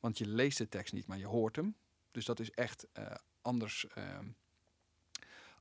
[0.00, 1.76] Want je leest de tekst niet, maar je hoort hem.
[2.10, 2.86] Dus dat is echt
[3.42, 4.26] anders, ehm,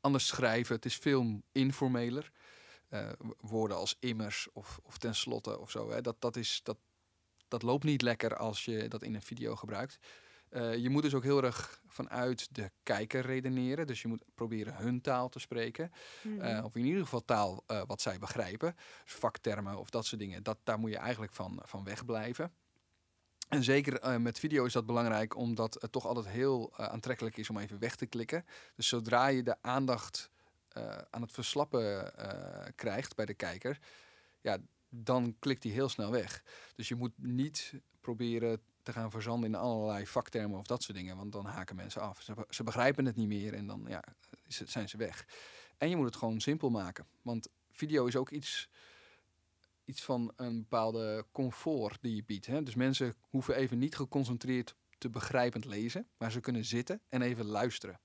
[0.02, 0.76] anders schrijven.
[0.76, 2.32] Het is veel informeler.
[3.40, 5.92] woorden als immers of, of tenslotte of zo.
[5.92, 6.02] Hè.
[6.02, 6.78] Dat, dat, is, dat,
[7.48, 10.00] dat loopt niet lekker als je dat in een video gebruikt.
[10.54, 13.88] Uh, je moet dus ook heel erg vanuit de kijker redeneren.
[13.88, 15.92] Dus je moet proberen hun taal te spreken.
[16.22, 16.58] Mm -hmm.
[16.58, 18.76] uh, of in ieder geval taal uh, wat zij begrijpen.
[19.04, 20.44] Dus vaktermen of dat soort dingen.
[20.44, 22.52] Dat, daar moet je eigenlijk van, van wegblijven.
[23.50, 27.58] En zeker met video is dat belangrijk, omdat het toch altijd heel aantrekkelijk is om
[27.58, 28.46] even weg te klikken.
[28.76, 30.30] Dus zodra je de aandacht
[31.10, 32.14] aan het verslappen
[32.76, 33.80] krijgt bij de kijker,
[34.42, 34.58] ja,
[34.90, 36.44] dan klikt hij heel snel weg.
[36.76, 41.18] Dus je moet niet proberen te gaan verzanden in allerlei vaktermen of dat soort dingen,
[41.18, 42.22] want dan haken mensen af.
[42.22, 44.04] Ze, ze begrijpen het niet meer en dan ja,
[44.48, 45.26] zijn ze weg.
[45.78, 48.70] En je moet het gewoon simpel maken, want video is ook iets,
[49.86, 52.46] iets van een bepaalde comfort die je biedt.
[52.46, 52.64] Hè?
[52.64, 57.46] Dus mensen hoeven even niet geconcentreerd te begrijpend lezen, maar ze kunnen zitten en even
[57.46, 58.00] luisteren.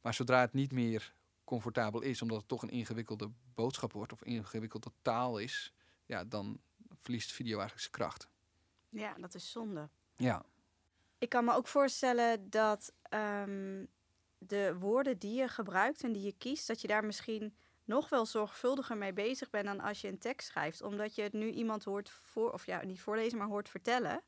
[0.00, 1.14] Maar zodra het niet meer
[1.44, 5.72] comfortabel is, omdat het toch een ingewikkelde boodschap wordt of ingewikkelde taal is,
[6.06, 6.60] ja, dan
[7.02, 8.28] verliest video eigenlijk zijn kracht.
[8.88, 9.88] Ja, dat is zonde.
[10.16, 10.44] Ja.
[11.18, 13.88] Ik kan me ook voorstellen dat um,
[14.38, 18.26] de woorden die je gebruikt en die je kiest, dat je daar misschien nog wel
[18.26, 20.82] zorgvuldiger mee bezig bent dan als je een tekst schrijft.
[20.82, 24.22] Omdat je het nu iemand hoort voor, of ja, niet voorlezen, maar hoort vertellen.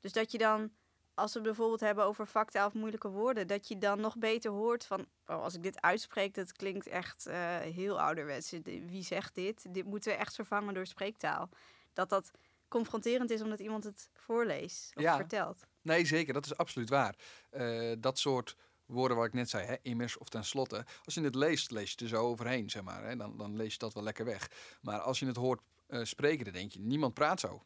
[0.00, 0.72] Dus dat je dan,
[1.14, 4.50] als we het bijvoorbeeld hebben over facta of moeilijke woorden, dat je dan nog beter
[4.50, 8.50] hoort van, oh, als ik dit uitspreek, dat klinkt echt uh, heel ouderwets.
[8.64, 9.74] Wie zegt dit?
[9.74, 11.48] Dit moeten we echt vervangen door spreektaal.
[11.92, 12.30] Dat dat
[12.68, 15.16] confronterend is omdat iemand het voorleest of ja.
[15.16, 15.66] vertelt.
[15.82, 16.34] Nee, zeker.
[16.34, 17.16] Dat is absoluut waar.
[17.52, 20.84] Uh, dat soort woorden waar ik net zei, hè, immers of tenslotte.
[21.04, 23.04] Als je het leest, lees je er zo overheen, zeg maar.
[23.04, 24.50] Hè, dan, dan lees je dat wel lekker weg.
[24.80, 27.62] Maar als je het hoort uh, spreken, dan denk je, niemand praat zo.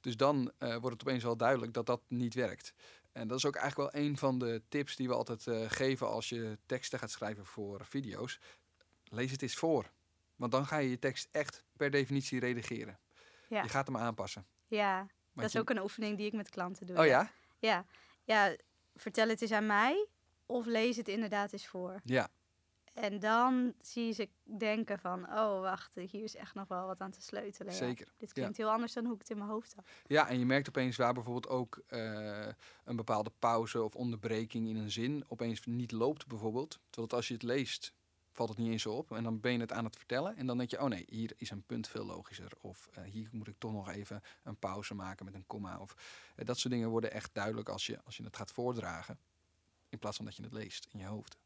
[0.00, 2.74] Dus dan uh, wordt het opeens wel duidelijk dat dat niet werkt.
[3.12, 6.08] En dat is ook eigenlijk wel een van de tips die we altijd uh, geven
[6.08, 8.38] als je teksten gaat schrijven voor video's.
[9.04, 9.90] Lees het eens voor.
[10.36, 12.98] Want dan ga je je tekst echt per definitie redigeren.
[13.50, 13.62] Ja.
[13.62, 14.46] Je gaat hem aanpassen.
[14.66, 16.98] Ja, Want dat is je- ook een oefening die ik met klanten doe.
[16.98, 17.30] Oh ja?
[17.58, 17.84] Ja,
[18.24, 18.56] ja.
[18.94, 20.06] vertel het eens aan mij
[20.46, 22.00] of lees het inderdaad eens voor.
[22.04, 22.28] Ja.
[22.94, 27.00] En dan zie je ze denken van, oh wacht, hier is echt nog wel wat
[27.00, 27.72] aan te sleutelen.
[27.72, 27.78] Ja.
[27.78, 29.90] Zeker, Dit klinkt heel anders dan hoe ik het in mijn hoofd had.
[30.06, 32.46] Ja, en je merkt opeens waar bijvoorbeeld ook eh,
[32.84, 36.78] een bepaalde pauze of onderbreking in een zin opeens niet loopt bijvoorbeeld.
[36.90, 37.92] Terwijl als je het leest,
[38.32, 39.12] valt het niet eens zo op.
[39.12, 41.32] En dan ben je het aan het vertellen en dan denk je, oh nee, hier
[41.36, 42.52] is een punt veel logischer.
[42.60, 45.78] Of eh, hier moet ik toch nog even een pauze maken met een komma.
[45.78, 45.94] Of
[46.36, 49.18] eh, dat soort dingen worden echt duidelijk als je, als je het gaat voordragen.
[49.88, 51.38] In plaats van dat je het leest in je hoofd.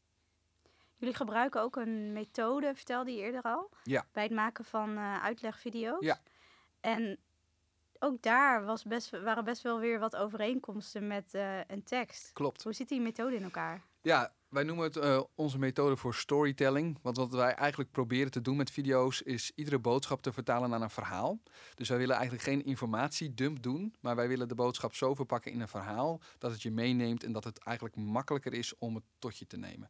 [0.95, 4.05] Jullie gebruiken ook een methode, vertelde je eerder al, Ja.
[4.11, 6.03] bij het maken van eh, uitlegvideo's.
[6.05, 6.19] Ja.
[6.79, 7.17] En
[7.99, 11.33] ook daar was best, waren best wel weer wat overeenkomsten met
[11.67, 12.33] een tekst.
[12.33, 12.63] Klopt.
[12.63, 13.83] Hoe zit die methode in elkaar?
[14.01, 16.97] Ja, wij noemen het eh, onze methode voor storytelling.
[17.01, 20.81] Want wat wij eigenlijk proberen te doen met video's is iedere boodschap te vertalen naar
[20.81, 21.39] een verhaal.
[21.73, 25.61] Dus wij willen eigenlijk geen informatiedump doen, maar wij willen de boodschap zo verpakken in
[25.61, 29.37] een verhaal dat het je meeneemt en dat het eigenlijk makkelijker is om het tot
[29.37, 29.89] je te nemen.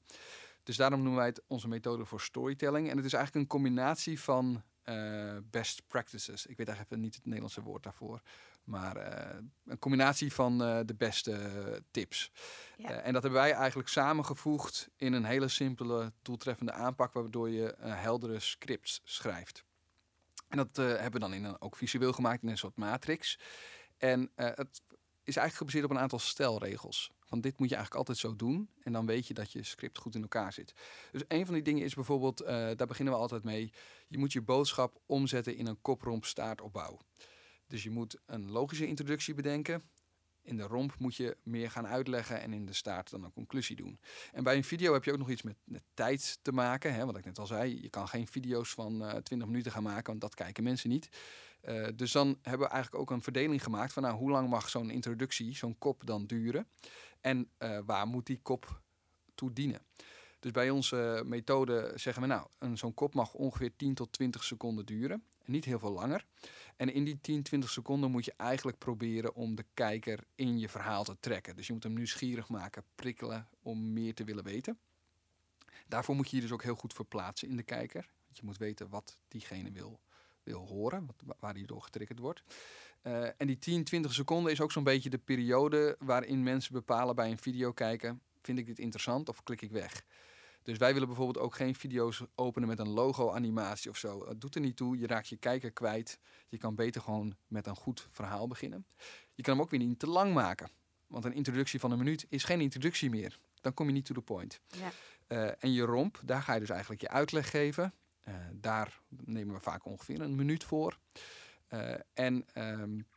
[0.64, 2.90] Dus daarom noemen wij het onze methode voor storytelling.
[2.90, 6.46] En het is eigenlijk een combinatie van uh, best practices.
[6.46, 8.22] Ik weet eigenlijk even niet het Nederlandse woord daarvoor.
[8.64, 12.32] Maar uh, een combinatie van uh, de beste tips.
[12.78, 12.90] Ja.
[12.90, 18.40] en dat hebben wij eigenlijk samengevoegd in een hele simpele, doeltreffende aanpak, waardoor je heldere
[18.40, 19.64] scripts schrijft.
[20.48, 23.40] En dat hebben we dan in een, ook visueel gemaakt in een soort matrix.
[23.98, 24.82] En het
[25.24, 27.12] is eigenlijk gebaseerd op een aantal stelregels.
[27.26, 28.70] Van dit moet je eigenlijk altijd zo doen.
[28.84, 30.74] En dan weet je dat je script goed in elkaar zit.
[31.12, 33.74] Dus een van die dingen is bijvoorbeeld, uh, daar beginnen we altijd mee.
[34.08, 37.00] Je moet je boodschap omzetten in een kopromp staartopbouw.
[37.68, 39.84] Dus je moet een logische introductie bedenken.
[40.42, 43.76] In de romp moet je meer gaan uitleggen en in de staart dan een conclusie
[43.76, 44.00] doen.
[44.32, 46.94] En bij een video heb je ook nog iets met, met tijd te maken.
[46.94, 49.72] Hè, wat ik net al zei, je kan geen video's van uh, eh, 20 minuten
[49.72, 51.10] gaan maken, want dat kijken mensen niet.
[51.64, 54.70] Uh, dus dan hebben we eigenlijk ook een verdeling gemaakt van nou, hoe lang mag
[54.70, 56.68] zo'n introductie, zo'n kop dan duren.
[57.26, 58.82] En uh, waar moet die kop
[59.36, 59.82] toe dienen?
[60.40, 64.86] Dus bij onze methode zeggen we nou, zo'n kop mag ongeveer 10 tot 20 seconden
[64.86, 65.24] duren.
[65.46, 66.26] En niet heel veel langer.
[66.76, 70.70] En in die 10, 20 seconden moet je eigenlijk proberen om de kijker in je
[70.70, 71.56] verhaal te trekken.
[71.56, 74.80] Dus je moet hem nieuwsgierig maken, prikkelen om meer te willen weten.
[75.88, 78.10] Daarvoor moet je je dus ook heel goed verplaatsen in de kijker.
[78.26, 80.00] Want je moet weten wat diegene wil,
[80.44, 82.44] wil horen, wat, waar hij door getriggerd wordt.
[83.08, 87.16] Uh, en die 10, 20 seconden is ook zo'n beetje de periode waarin mensen bepalen
[87.16, 90.04] bij een video kijken: vind ik dit interessant of klik ik weg?
[90.66, 94.28] Dus wij willen bijvoorbeeld ook geen video's openen met een logo-animatie of zo.
[94.28, 96.20] Het doet er niet toe, je raakt je kijker kwijt.
[96.48, 98.86] Je kan beter gewoon met een goed verhaal beginnen.
[99.34, 100.70] Je kan hem ook weer niet te lang maken.
[101.08, 103.40] Want een introductie van een minuut is geen introductie meer.
[103.62, 104.60] Dan kom je niet to the point.
[104.68, 104.92] Ja.
[105.28, 107.94] Uh, en je romp, daar ga je dus eigenlijk je uitleg geven.
[108.28, 111.00] Uh, daar nemen we vaak ongeveer een minuut voor.
[111.76, 113.08] Uh, en um,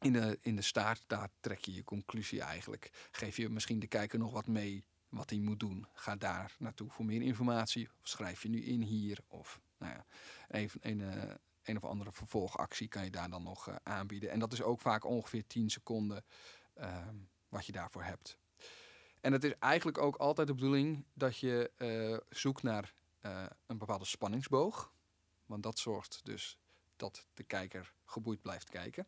[0.00, 3.08] in, de, in de staart, daar trek je je conclusie eigenlijk.
[3.10, 5.86] Geef je misschien de kijker nog wat mee wat hij moet doen.
[5.92, 7.88] Ga daar naartoe voor meer informatie.
[8.00, 9.18] Of schrijf je nu in hier.
[9.28, 10.06] Of nou ja,
[10.48, 14.30] even een, een, een of andere vervolgactie kan je daar dan nog uh, aanbieden.
[14.30, 16.24] En dat is ook vaak ongeveer 10 seconden
[16.78, 17.06] uh,
[17.48, 18.38] wat je daarvoor hebt.
[19.20, 22.94] En het is eigenlijk ook altijd de bedoeling dat je zoekt naar
[23.66, 24.92] een bepaalde spanningsboog.
[25.46, 26.58] Want dat zorgt dus
[27.00, 29.06] dat de kijker geboeid blijft kijken.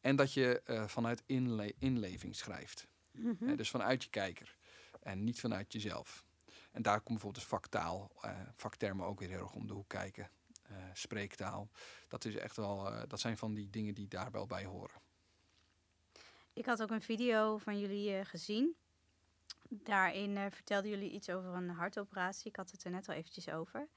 [0.00, 2.86] En dat je vanuit inle inleving schrijft.
[3.10, 3.56] Mm -hmm.
[3.56, 4.56] dus vanuit je kijker
[5.06, 6.24] en niet vanuit jezelf.
[6.72, 9.88] En daar komt bijvoorbeeld dus vaktaal, uh, vaktermen ook weer heel erg om de hoek
[9.88, 10.30] kijken.
[10.70, 11.70] Uh, spreektaal.
[12.08, 15.00] Dat, is echt wel, uh, dat zijn van die dingen die daar wel bij horen.
[16.52, 18.76] Ik had ook een video van jullie gezien.
[19.68, 22.48] Daarin vertelden jullie iets over een hartoperatie.
[22.48, 23.88] Ik had het er net al eventjes over.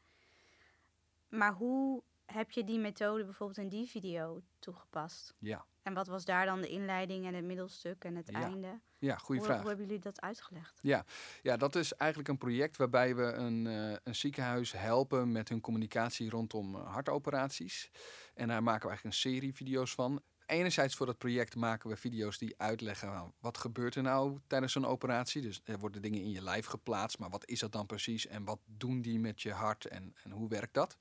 [1.30, 5.34] Maar hoe heb je die methode bijvoorbeeld in die video toegepast?
[5.39, 5.65] Ja.
[5.84, 8.80] En wat was daar dan de inleiding en het middelstuk en het einde?
[8.98, 9.60] Ja, goede vraag.
[9.60, 10.80] Hoe hebben jullie dat uitgelegd?
[10.82, 11.06] Ja.
[11.42, 15.62] ja, dat is eigenlijk een project waarbij we een, uh, een ziekenhuis helpen met hun
[15.62, 17.89] communicatie rondom uh, hartoperaties.
[18.34, 20.22] En daar maken we eigenlijk een serie video's van.
[20.46, 24.74] Enerzijds voor dat project maken we video's die uitleggen nou, wat gebeurt er nou tijdens
[24.74, 25.42] zo'n operatie.
[25.42, 28.44] Dus er worden dingen in je lijf geplaatst, maar wat is dat dan precies en
[28.44, 30.98] wat doen die met je hart en, en hoe werkt dat?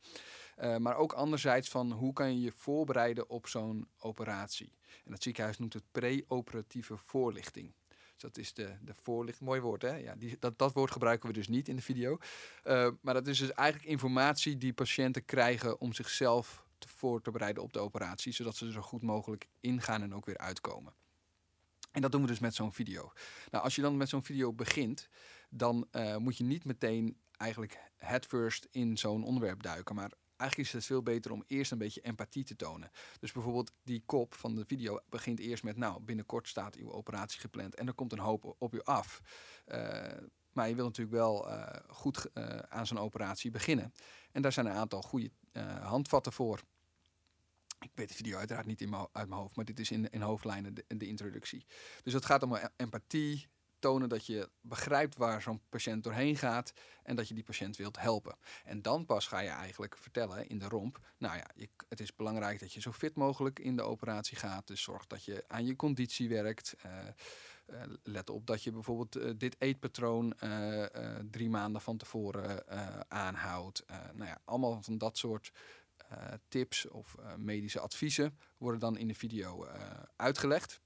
[0.61, 4.73] Uh, maar ook anderzijds van hoe kan je je voorbereiden op zo'n operatie.
[5.05, 7.73] En het ziekenhuis noemt het pre-operatieve voorlichting.
[7.89, 9.49] Dus dat is de, de voorlichting.
[9.49, 9.97] Mooi woord, hè?
[9.97, 12.19] Ja, die, dat, dat woord gebruiken we dus niet in de video.
[12.65, 17.31] Uh, maar dat is dus eigenlijk informatie die patiënten krijgen om zichzelf te voor te
[17.31, 20.93] bereiden op de operatie, zodat ze er zo goed mogelijk ingaan en ook weer uitkomen.
[21.93, 23.13] En dat doen we dus met zo'n video.
[23.51, 25.09] Nou, als je dan met zo'n video begint,
[25.51, 30.75] dan uh, moet je niet meteen eigenlijk headfirst in zo'n onderwerp duiken, maar eigenlijk is
[30.75, 32.91] het veel beter om eerst een beetje empathie te tonen.
[33.21, 37.41] Dus bijvoorbeeld die kop van de video begint eerst met, nou, binnenkort staat uw operatie
[37.41, 39.21] gepland en er komt een hoop op u af.
[39.67, 39.77] Uh,
[40.53, 43.93] maar je wil natuurlijk wel uh, goed uh, aan zo'n operatie beginnen.
[44.33, 45.31] En daar zijn een aantal goede
[45.81, 46.61] handvatten voor.
[47.81, 50.21] Ik weet de video uiteraard niet in uit mijn hoofd, maar dit is in, in
[50.21, 51.67] hoofdlijnen de introductie.
[52.03, 53.49] Dus het gaat om empathie,
[53.79, 57.99] tonen dat je begrijpt waar zo'n patiënt doorheen gaat en dat je die patiënt wilt
[57.99, 58.37] helpen.
[58.65, 62.15] En dan pas ga je eigenlijk vertellen in de romp, nou ja, je, het is
[62.15, 65.67] belangrijk dat je zo fit mogelijk in de operatie gaat, dus zorg dat je aan
[65.67, 66.77] je conditie werkt.
[66.87, 66.93] Uh,
[67.71, 70.35] uh, let op dat je bijvoorbeeld uh, dit eetpatroon
[71.31, 72.69] drie maanden van tevoren
[73.09, 73.85] aanhoudt.
[74.13, 75.53] nou ja, allemaal van dat soort
[76.49, 79.67] tips of medische adviezen worden dan in de video
[80.17, 80.81] uitgelegd.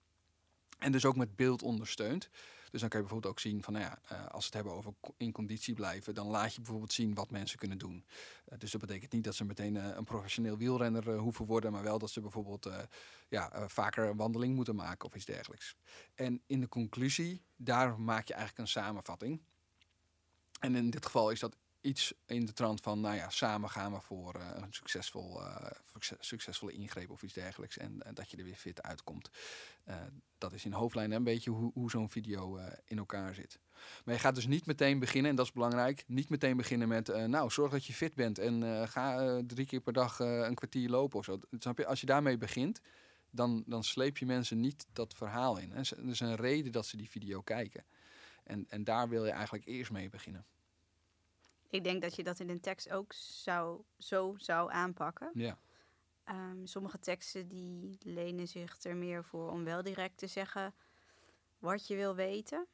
[0.78, 2.31] En dus ook met beeld ondersteund.
[2.72, 4.72] Dus dan kan je bijvoorbeeld ook zien van, nou ja, uh, als we het hebben
[4.72, 8.04] over in conditie blijven, dan laat je bijvoorbeeld zien wat mensen kunnen doen.
[8.52, 11.82] Uh, dus dat betekent niet dat ze meteen uh, een professioneel wielrenner hoeven worden, maar
[11.82, 12.70] wel dat ze bijvoorbeeld
[13.28, 15.76] ja, vaker een wandeling moeten maken of iets dergelijks.
[16.14, 19.40] En in de conclusie, daar maak je eigenlijk een samenvatting.
[20.61, 23.92] En in dit geval is dat iets in de trant van, nou ja, samen gaan
[23.92, 25.66] we voor eh, een succesvol, uh,
[26.21, 27.79] succesvolle ingreep of iets dergelijks.
[27.79, 29.31] En dat je er weer fit uitkomt.
[29.88, 29.97] Uh,
[30.38, 33.59] dat is in hoofdlijnen een beetje hoe, hoe zo'n video in elkaar zit.
[34.05, 37.27] Maar je gaat dus niet meteen beginnen, en dat is belangrijk, niet meteen beginnen met,
[37.27, 41.18] nou, zorg dat je fit bent en ga drie keer per dag een kwartier lopen
[41.18, 41.40] of zo.
[41.87, 42.81] Als je daarmee begint,
[43.31, 45.73] dan, dan sleep je mensen niet dat verhaal in.
[45.73, 47.85] Er is een reden dat ze die video kijken.
[48.45, 50.47] En, en daar wil je eigenlijk eerst mee beginnen.
[51.72, 55.30] Ik denk dat je dat in een tekst ook zou, zo zou aanpakken.
[55.35, 55.58] Ja.
[56.30, 60.74] Um, sommige teksten die lenen zich er meer voor om wel direct te zeggen
[61.58, 62.66] wat je wil weten.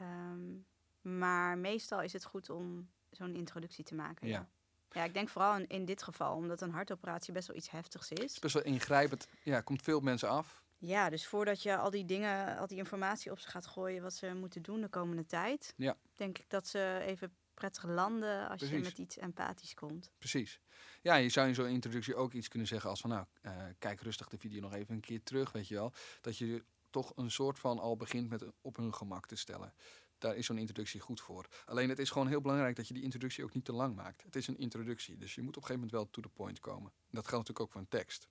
[0.00, 0.66] Um,
[1.00, 4.28] maar meestal is het goed om zo'n introductie te maken.
[4.28, 4.48] Ja.
[4.90, 5.04] ja.
[5.04, 8.22] ik denk vooral in, in, dit geval, omdat een hartoperatie best wel iets heftigs is.
[8.22, 9.28] Het is best wel ingrijpend.
[9.42, 10.62] Ja, komt veel mensen af.
[10.78, 14.14] Ja, dus voordat je al die dingen, al die informatie op ze gaat gooien wat
[14.14, 15.96] ze moeten doen de komende tijd, ja.
[16.14, 20.10] denk ik dat ze even prettig landen als je met iets empathisch komt.
[20.18, 20.60] Precies.
[21.02, 24.00] Ja, je zou in zo'n introductie ook iets kunnen zeggen als van nou, uh, kijk
[24.00, 25.92] rustig de video nog even een keer terug, weet je wel.
[26.20, 29.74] Dat je toch een soort van al begint met op hun gemak te stellen.
[30.18, 31.46] Daar is zo'n introductie goed voor.
[31.64, 34.22] Alleen het is gewoon heel belangrijk dat je die introductie ook niet te lang maakt.
[34.22, 36.60] Het is een introductie, dus je moet op een gegeven moment wel to the point
[36.60, 36.92] komen.
[37.10, 38.28] Dat geldt natuurlijk ook voor een tekst.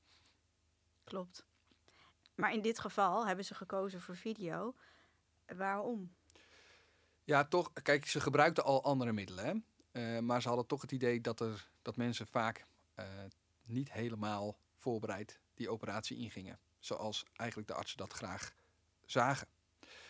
[1.03, 1.45] Klopt.
[2.35, 4.75] Maar in dit geval hebben ze gekozen voor video.
[5.45, 6.15] Waarom?
[7.23, 7.73] Ja, toch.
[7.73, 9.45] Kijk, ze gebruikten al andere middelen.
[9.45, 9.53] Hè?
[10.15, 12.65] Uh, maar ze hadden toch het idee dat, er, dat mensen vaak
[12.99, 13.05] uh,
[13.65, 16.59] niet helemaal voorbereid die operatie ingingen.
[16.79, 18.53] Zoals eigenlijk de artsen dat graag
[19.05, 19.47] zagen.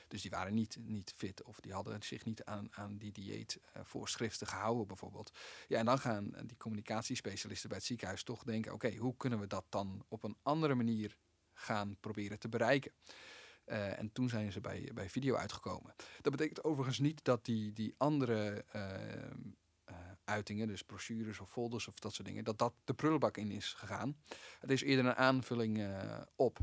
[0.07, 4.47] Dus die waren niet, niet fit of die hadden zich niet aan, aan die dieetvoorschriften
[4.47, 5.31] uh, gehouden bijvoorbeeld.
[5.67, 8.73] Ja, en dan gaan die communicatiespecialisten bij het ziekenhuis toch denken...
[8.73, 11.17] oké, hoe kunnen we dat dan op een andere manier
[11.53, 12.91] gaan proberen te bereiken?
[13.65, 15.95] Uh, en toen zijn ze bij, bij video uitgekomen.
[16.21, 18.81] Dat betekent overigens niet dat die, die andere uh,
[19.89, 23.51] uh, uitingen, dus brochures of folders of dat soort dingen, dat dat de prullenbak in
[23.51, 24.17] is gegaan.
[24.59, 25.87] Het is eerder een aanvulling
[26.35, 26.59] op.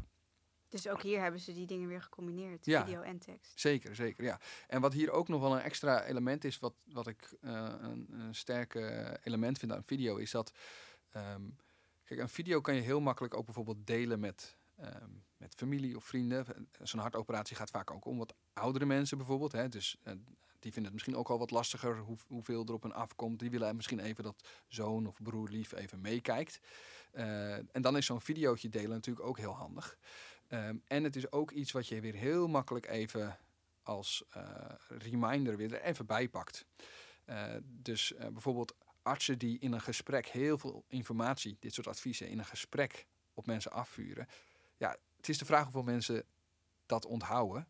[0.68, 3.60] Dus ook hier hebben ze die dingen weer gecombineerd, ja, video en tekst.
[3.60, 4.40] Zeker, zeker, ja.
[4.66, 8.34] En wat hier ook nog wel een extra element is, wat, wat ik een, een
[8.34, 10.52] sterke element vind aan video, is dat...
[11.16, 11.56] Um,
[12.04, 16.04] kijk, een video kan je heel makkelijk ook bijvoorbeeld delen met um, met familie of
[16.04, 16.46] vrienden.
[16.82, 19.52] Zo'n hartoperatie gaat vaak ook om wat oudere mensen bijvoorbeeld.
[19.52, 19.68] Hè.
[19.68, 20.12] Dus uh,
[20.58, 23.38] die vinden het misschien ook al wat lastiger hoe, hoeveel er op hen afkomt.
[23.38, 26.60] Die willen misschien even dat zoon of broer lief even meekijkt.
[27.12, 29.98] Uh, en dan is zo'n videootje delen natuurlijk ook heel handig.
[30.48, 33.38] Um, en het is ook iets wat je weer heel makkelijk even
[33.82, 34.24] als
[34.88, 36.66] reminder weer er even bij pakt.
[37.62, 42.44] dus bijvoorbeeld artsen die in een gesprek heel veel informatie, dit soort adviezen, in een
[42.44, 44.28] gesprek op mensen afvuren
[44.80, 46.24] ja, het is de vraag hoeveel mensen
[46.86, 47.68] dat onthouden.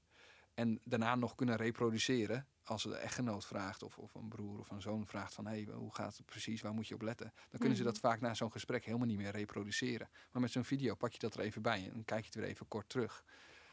[0.54, 2.46] En daarna nog kunnen reproduceren.
[2.64, 5.46] Als de echtgenoot vraagt of, of een broer of een zoon vraagt van...
[5.46, 7.32] hé, hey, hoe gaat het precies, waar moet je op letten?
[7.48, 7.92] Dan kunnen ze mhm.
[7.92, 10.08] dat vaak na zo'n gesprek helemaal niet meer reproduceren.
[10.32, 12.34] Maar met zo'n video pak je dat er even bij en dan kijk je het
[12.34, 13.24] weer even kort terug.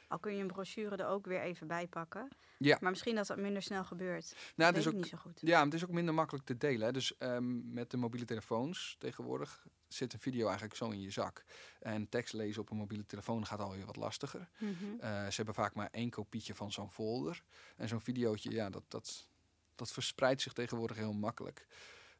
[0.08, 2.28] Al kun je een brochure er ook weer even bij pakken.
[2.58, 2.78] Ja.
[2.82, 4.36] Maar misschien dat dat minder snel gebeurt.
[4.56, 5.40] Nou, dat is ook, niet zo goed.
[5.42, 6.86] Ja, het is ook minder makkelijk te delen.
[6.86, 6.92] Hè.
[6.92, 11.46] Dus um, met de mobiele telefoons tegenwoordig zit een video eigenlijk zo in je zak.
[11.80, 14.50] En tekst lezen op een mobiele telefoon gaat alweer wat lastiger.
[14.58, 14.98] Mm -hmm.
[15.02, 17.44] uh, ze hebben vaak maar één kopietje van zo'n folder.
[17.76, 19.28] En zo'n videootje, ja, dat, dat,
[19.76, 21.68] dat verspreidt zich tegenwoordig heel makkelijk.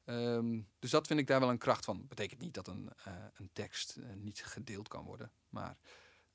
[0.06, 2.08] Um, dus dat vind ik daar wel een kracht van.
[2.08, 5.32] Betekent niet dat een, uh, een tekst uh, niet gedeeld kan worden.
[5.50, 5.78] Maar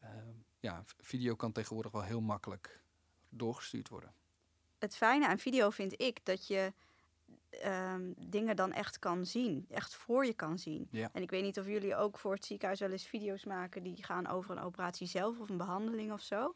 [0.03, 2.81] Ehm, ja, video kan tegenwoordig wel heel makkelijk
[3.29, 4.15] doorgestuurd worden.
[4.79, 6.73] Het fijne aan video vind ik dat je
[7.65, 9.67] um, dingen dan echt kan zien.
[9.69, 10.89] Echt voor je kan zien.
[10.91, 11.11] Ja.
[11.13, 14.05] En ik weet niet of jullie ook voor het ziekenhuis wel eens video's maken die
[14.05, 16.55] gaan over een operatie zelf of een behandeling of zo.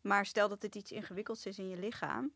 [0.00, 2.32] Maar stel dat het iets ingewikkelds is in je lichaam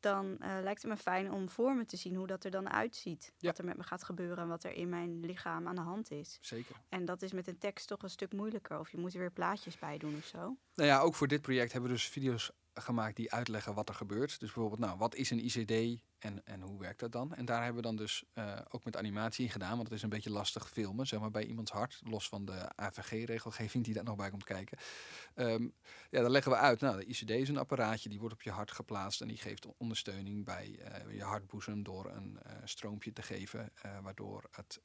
[0.00, 2.70] dan uh, lijkt het me fijn om voor me te zien hoe dat er dan
[2.70, 3.32] uitziet.
[3.36, 3.48] Ja.
[3.48, 6.10] Wat er met me gaat gebeuren en wat er in mijn lichaam aan de hand
[6.10, 6.38] is.
[6.40, 6.76] Zeker.
[6.88, 8.78] En dat is met een tekst toch een stuk moeilijker.
[8.78, 10.56] Of je moet er weer plaatjes bij doen of zo.
[10.74, 13.94] Nou ja, ook voor dit project hebben we dus video's gemaakt die uitleggen wat er
[13.94, 14.28] gebeurt.
[14.28, 17.34] Dus bijvoorbeeld, nou, wat is een ICD en, en hoe werkt dat dan?
[17.34, 20.08] En daar hebben we dan dus uh, ook met animatie gedaan, want het is een
[20.08, 24.16] beetje lastig filmen, zeg maar, bij iemands hart, los van de AVG-regelgeving die daar nog
[24.16, 24.78] bij komt kijken.
[25.34, 25.72] Um,
[26.10, 28.50] ja, dan leggen we uit, nou, de ICD is een apparaatje, die wordt op je
[28.50, 30.78] hart geplaatst en die geeft ondersteuning bij
[31.08, 34.80] uh, je hartboezem door een uh, stroompje te geven, waardoor het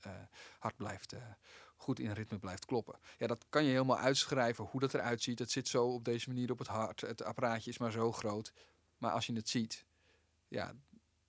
[0.59, 1.15] hart blijft
[1.75, 2.99] goed in ritme blijft kloppen.
[3.17, 5.39] Ja, dat kan je helemaal uitschrijven hoe dat eruit ziet.
[5.39, 7.01] Het zit zo op deze manier op het hart.
[7.01, 8.53] Het apparaatje is maar zo groot.
[8.97, 9.85] Maar als je het ziet,
[10.47, 10.73] ja,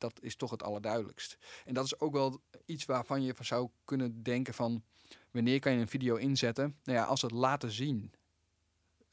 [0.04, 1.38] dat is toch het allerduidelijkst.
[1.64, 4.84] En dat is ook wel iets waarvan je van zou kunnen denken van...
[5.30, 6.78] wanneer kan je een video inzetten?
[6.84, 8.12] Nou ja, als het laten zien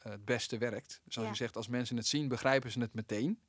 [0.06, 1.02] uh, het beste werkt.
[1.08, 1.34] Zoals ja.
[1.34, 3.40] je zegt, als mensen het zien, begrijpen ze het meteen.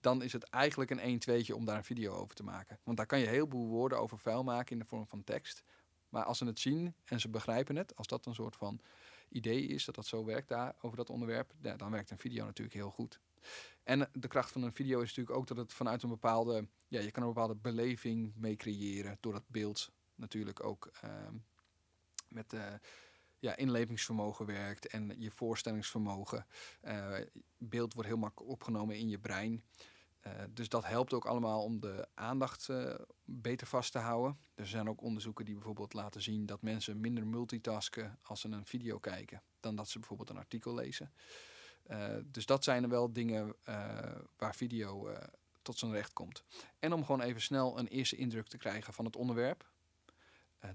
[0.00, 2.78] dan is het eigenlijk een 1-2'tje om daar een video over te maken.
[2.84, 5.62] Want daar kan je heel veel woorden over vuil maken in de vorm van tekst.
[6.08, 8.80] Maar als ze het zien en ze begrijpen het, als dat een soort van
[9.28, 12.44] idee is dat dat zo werkt daar over dat onderwerp, ja, dan werkt een video
[12.44, 13.20] natuurlijk heel goed.
[13.82, 17.00] En de kracht van een video is natuurlijk ook dat het vanuit een bepaalde, ja,
[17.00, 21.34] je kan een bepaalde beleving mee creëren door dat beeld natuurlijk ook ehm,
[22.28, 22.72] met uh,
[23.38, 26.46] ja, inlevingsvermogen werkt en je voorstellingsvermogen.
[26.84, 27.16] Uh,
[27.58, 29.64] beeld wordt heel makkelijk opgenomen in je brein.
[30.26, 32.68] Uh, dus dat helpt ook allemaal om de aandacht
[33.24, 34.38] beter vast te houden.
[34.54, 38.66] Er zijn ook onderzoeken die bijvoorbeeld laten zien dat mensen minder multitasken als ze een
[38.66, 41.12] video kijken, dan dat ze bijvoorbeeld een artikel lezen.
[41.90, 43.54] Uh, dus dat zijn er wel dingen
[44.36, 45.16] waar video
[45.62, 46.44] tot zijn recht komt.
[46.78, 49.68] En om gewoon even snel een eerste indruk te krijgen van het onderwerp.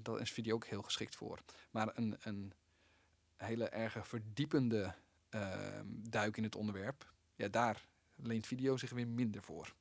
[0.01, 1.39] daar is video ook heel geschikt voor.
[1.71, 2.53] Maar een, een
[3.37, 4.93] hele erge verdiepende
[5.29, 9.75] ehm, duik in het onderwerp, ja, daar leent video zich weer minder voor.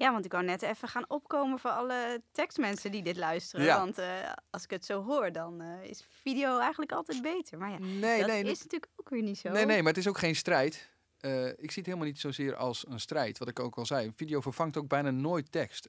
[0.00, 3.64] Ja, want ik wou net even gaan opkomen voor alle tekstmensen die dit luisteren.
[3.64, 3.78] Ja.
[3.78, 7.58] Want uh, als ik het zo hoor, dan uh, is video eigenlijk altijd beter.
[7.58, 9.50] Maar ja, nee, dat nee, is natuurlijk ook weer niet zo.
[9.50, 10.90] Nee, nee, maar het is ook geen strijd.
[11.20, 14.12] Uh, ik zie het helemaal niet zozeer als een strijd, wat ik ook al zei.
[14.14, 15.88] Video vervangt ook bijna nooit tekst.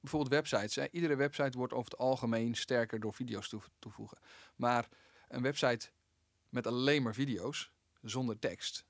[0.00, 0.74] Bijvoorbeeld websites.
[0.74, 0.84] Hè.
[0.90, 4.18] Iedere website wordt over het algemeen sterker door video's toe toevoegen.
[4.56, 4.88] Maar
[5.28, 5.88] een website
[6.48, 7.70] met alleen maar video's,
[8.02, 8.84] zonder tekst,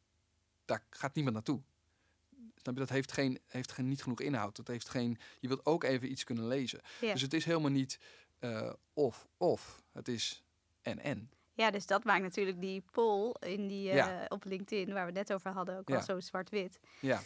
[0.64, 1.62] daar gaat niemand naartoe.
[2.74, 4.56] Dat heeft, geen, heeft geen, niet genoeg inhoud.
[4.56, 6.80] Dat heeft geen, je wilt ook even iets kunnen lezen.
[7.00, 7.98] Dus het is helemaal niet
[8.40, 9.82] uh, of of.
[9.92, 10.44] Het is
[10.82, 11.30] en en.
[11.52, 15.32] Ja, dus dat maakt natuurlijk die poll in die, uh, op LinkedIn, waar we net
[15.32, 15.94] over hadden, ook ja.
[15.94, 16.80] wel zo zwart-wit.
[17.00, 17.20] Ja.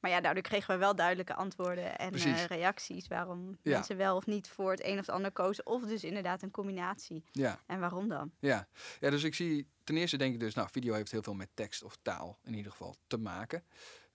[0.00, 3.72] Maar ja, daardoor kregen we wel duidelijke antwoorden en uh, reacties waarom ja.
[3.72, 5.66] mensen wel of niet voor het een of het ander kozen.
[5.66, 7.24] Of dus inderdaad een combinatie.
[7.32, 7.60] Ja.
[7.66, 8.32] En waarom dan?
[8.38, 8.68] Ja.
[9.00, 11.48] ja, dus ik zie, ten eerste denk ik dus, nou, video heeft heel veel met
[11.54, 13.64] tekst of taal in ieder geval te maken.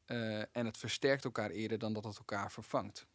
[0.08, 3.06] Uh, en het versterkt elkaar eerder dan dat het elkaar vervangt.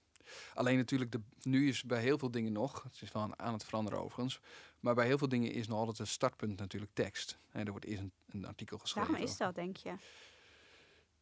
[0.54, 3.64] Alleen natuurlijk, de, nu is bij heel veel dingen nog, het is wel aan het
[3.64, 4.40] veranderen overigens,
[4.80, 7.38] maar bij heel veel dingen is nog altijd een startpunt natuurlijk tekst.
[7.50, 9.10] En er wordt eerst een, een artikel geschreven.
[9.10, 9.94] Waarom is dat, denk je?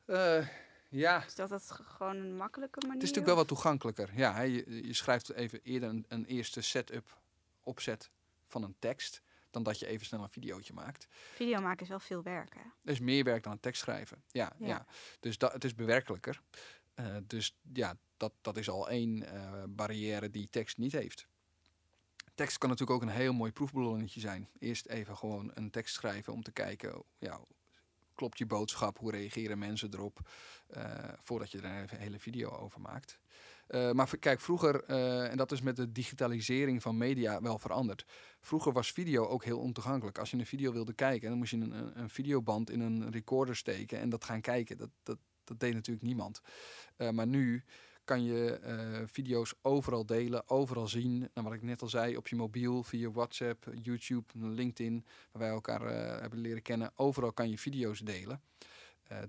[0.07, 0.49] Uh,
[0.89, 1.25] ja.
[1.25, 2.95] Is dat, dat gewoon een makkelijke manier?
[2.95, 4.11] Het is natuurlijk wel wat toegankelijker.
[4.15, 7.21] Ja, je, je schrijft even eerder een, een eerste setup,
[7.63, 8.11] opzet
[8.47, 11.07] van een tekst dan dat je even snel een videootje maakt.
[11.35, 12.61] Video maken is wel veel werk, hè?
[12.61, 14.23] Er is meer werk dan een tekst schrijven.
[14.29, 14.87] Ja, ja.
[15.21, 16.41] Dus dat, het is bewerkelijker.
[16.95, 21.27] Uh, dus ja, dat, dat is al één uh, barrière die tekst niet heeft.
[22.35, 24.49] Tekst kan natuurlijk ook een heel mooi proefballonnetje zijn.
[24.59, 27.41] Eerst even gewoon een tekst schrijven om te kijken, ja,
[28.15, 28.99] klopt je boodschap?
[28.99, 30.31] Hoe reageren mensen erop?
[30.77, 30.85] Uh,
[31.19, 33.19] voordat je er een hele video over maakt.
[33.75, 38.05] Uh, maar kijk, vroeger, uh, en dat is met de digitalisering van media wel veranderd.
[38.41, 40.19] Vroeger was video ook heel ontoegankelijk.
[40.19, 43.57] Als je een video wilde kijken, dan moest je een, een videoband in een recorder
[43.57, 44.77] steken en dat gaan kijken.
[44.77, 46.41] Dat, dat, dat deed natuurlijk niemand.
[46.97, 47.65] Uh, maar nu
[48.05, 48.59] kan je
[49.07, 51.29] video's overal delen, overal zien.
[51.35, 55.51] En wat ik net al zei, op je mobiel, via WhatsApp, YouTube, LinkedIn, waar wij
[55.51, 55.81] elkaar
[56.21, 56.93] hebben leren kennen.
[56.95, 58.41] Overal kan je video's delen.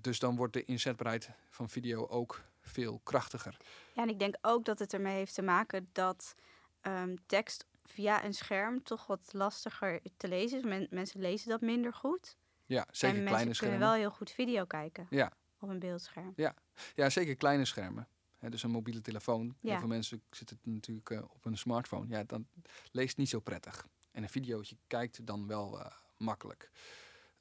[0.01, 2.41] Dus dan wordt de inzetbaarheid van video ook
[2.72, 3.58] veel krachtiger.
[3.94, 6.36] Ja, en ik denk ook dat het ermee heeft te maken dat
[6.82, 10.64] um, tekst via een scherm toch wat lastiger te lezen is.
[10.64, 12.38] Men, mensen lezen dat minder goed.
[12.66, 13.78] Ja, zeker en kleine mensen schermen.
[13.78, 15.08] kunnen wel heel goed video kijken.
[15.10, 15.32] Ja.
[15.60, 16.34] Op een beeldscherm.
[16.36, 16.56] Ja,
[16.96, 18.08] ja zeker kleine schermen.
[18.38, 19.56] He, dus een mobiele telefoon.
[19.60, 19.70] Ja.
[19.70, 22.08] Heel veel mensen zitten natuurlijk uh, op een smartphone.
[22.08, 22.48] Ja, dan
[22.92, 23.88] leest niet zo prettig.
[24.12, 25.86] En een videootje kijkt dan wel uh,
[26.18, 26.72] makkelijk.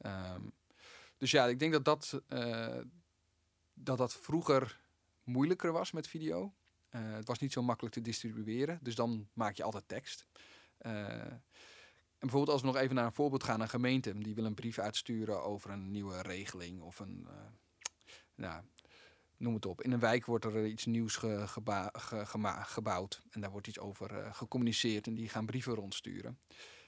[0.06, 0.52] Um,
[1.16, 2.78] dus ja, ik denk dat dat, uh,
[3.74, 4.80] dat dat vroeger
[5.24, 6.54] moeilijker was met video.
[6.88, 8.78] het was niet zo makkelijk te distribueren.
[8.82, 10.26] Dus dan maak je altijd tekst.
[10.78, 11.42] en
[12.18, 13.60] bijvoorbeeld als we nog even naar een voorbeeld gaan.
[13.60, 16.80] Een gemeente die wil een brief uitsturen over een nieuwe regeling.
[16.80, 17.28] Of een...
[18.34, 18.62] nou,
[19.40, 19.82] noem het op.
[19.82, 23.22] In een wijk wordt er iets nieuws ge, geba, ge, gema, gebouwd.
[23.30, 25.06] En daar wordt iets over uh, gecommuniceerd.
[25.06, 26.38] En die gaan brieven rondsturen.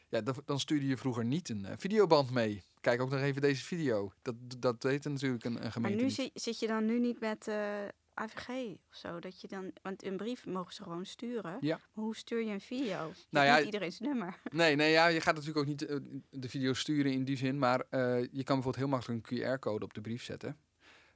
[0.08, 2.62] Ja, dan stuurde je vroeger niet een uh, videoband mee.
[2.80, 4.12] Kijk ook nog even deze video.
[4.22, 5.96] Dat, dat deed natuurlijk een, een gemeente.
[5.96, 9.20] Maar nu zit, zit je dan nu niet met uh, AVG of zo?
[9.20, 11.56] Dat je dan, want een brief mogen ze gewoon sturen.
[11.60, 11.80] Ja.
[11.92, 13.06] Maar hoe stuur je een video?
[13.08, 14.40] Je nou ja, niet iedereen zijn nummer.
[14.50, 15.88] Nee, nee ja, je gaat natuurlijk ook niet
[16.30, 17.58] de video sturen in die zin.
[17.58, 20.56] Maar je kan bijvoorbeeld heel makkelijk een QR-code op de brief zetten.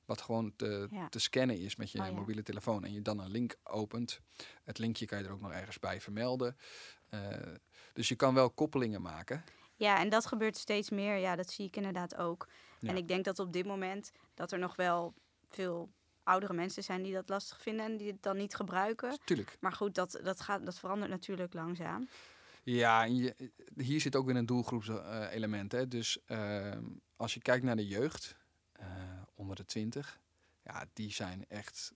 [0.06, 1.08] Wat gewoon te, ja.
[1.08, 2.84] te scannen is met je oh, mobiele telefoon.
[2.84, 4.20] En je dan een link opent.
[4.64, 6.56] Het linkje kan je er ook nog ergens bij vermelden.
[7.14, 7.20] Uh,
[7.92, 9.44] dus je kan wel koppelingen maken.
[9.76, 11.16] Ja, en dat gebeurt steeds meer.
[11.16, 12.48] Ja, dat zie ik inderdaad ook.
[12.80, 15.14] En ik denk dat op dit moment dat er nog wel
[15.48, 15.90] veel
[16.26, 19.18] oudere mensen zijn die dat lastig vinden en die het dan niet gebruiken.
[19.24, 19.56] Tuurlijk.
[19.60, 22.08] Maar goed, dat, dat, gaat, dat verandert natuurlijk langzaam.
[22.62, 23.34] Ja, je,
[23.76, 25.74] hier zit ook weer een doelgroepselement.
[25.74, 26.72] Uh, dus uh,
[27.16, 28.36] als je kijkt naar de jeugd,
[28.80, 28.86] uh,
[29.34, 30.20] onder de 20.
[30.62, 31.92] ja, die zijn echt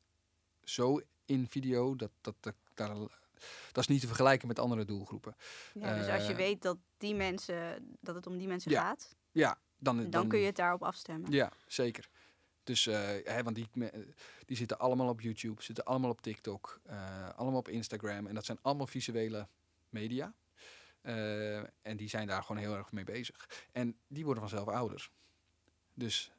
[0.64, 2.54] zo in video dat, dat, dat,
[3.72, 5.36] dat is niet te vergelijken met andere doelgroepen.
[5.74, 8.82] Ja, dus als je Eh, weet dat, die mensen, dat het om die mensen Ja,
[8.82, 11.32] gaat, Ja, dan, dan kun je het daarop afstemmen.
[11.32, 12.08] Ja, zeker.
[12.64, 13.68] Dus, eh, hè, want die,
[14.46, 18.26] die zitten allemaal op YouTube, zitten allemaal op TikTok, eh, allemaal op Instagram.
[18.26, 19.48] En dat zijn allemaal visuele
[19.88, 20.34] media.
[21.00, 23.66] Eh, en die zijn daar gewoon heel erg mee bezig.
[23.72, 25.10] En die worden vanzelf ouder.
[25.94, 26.32] Dus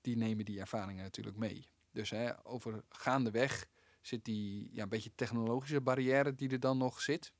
[0.00, 1.68] die nemen die ervaringen natuurlijk mee.
[1.90, 3.68] Dus hè, over gaandeweg
[4.00, 7.32] zit die ja, een beetje technologische barrière die er dan nog zit.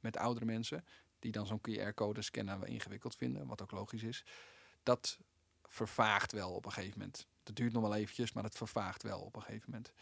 [0.00, 0.84] Met oudere mensen.
[1.18, 3.46] Die dan zo'n QR-code scannen wel ingewikkeld vinden.
[3.46, 4.24] Wat ook logisch is.
[4.82, 5.18] Dat
[5.72, 7.26] vervaagt wel op een gegeven moment.
[7.42, 9.92] Dat duurt nog wel eventjes, maar het vervaagt wel op een gegeven moment.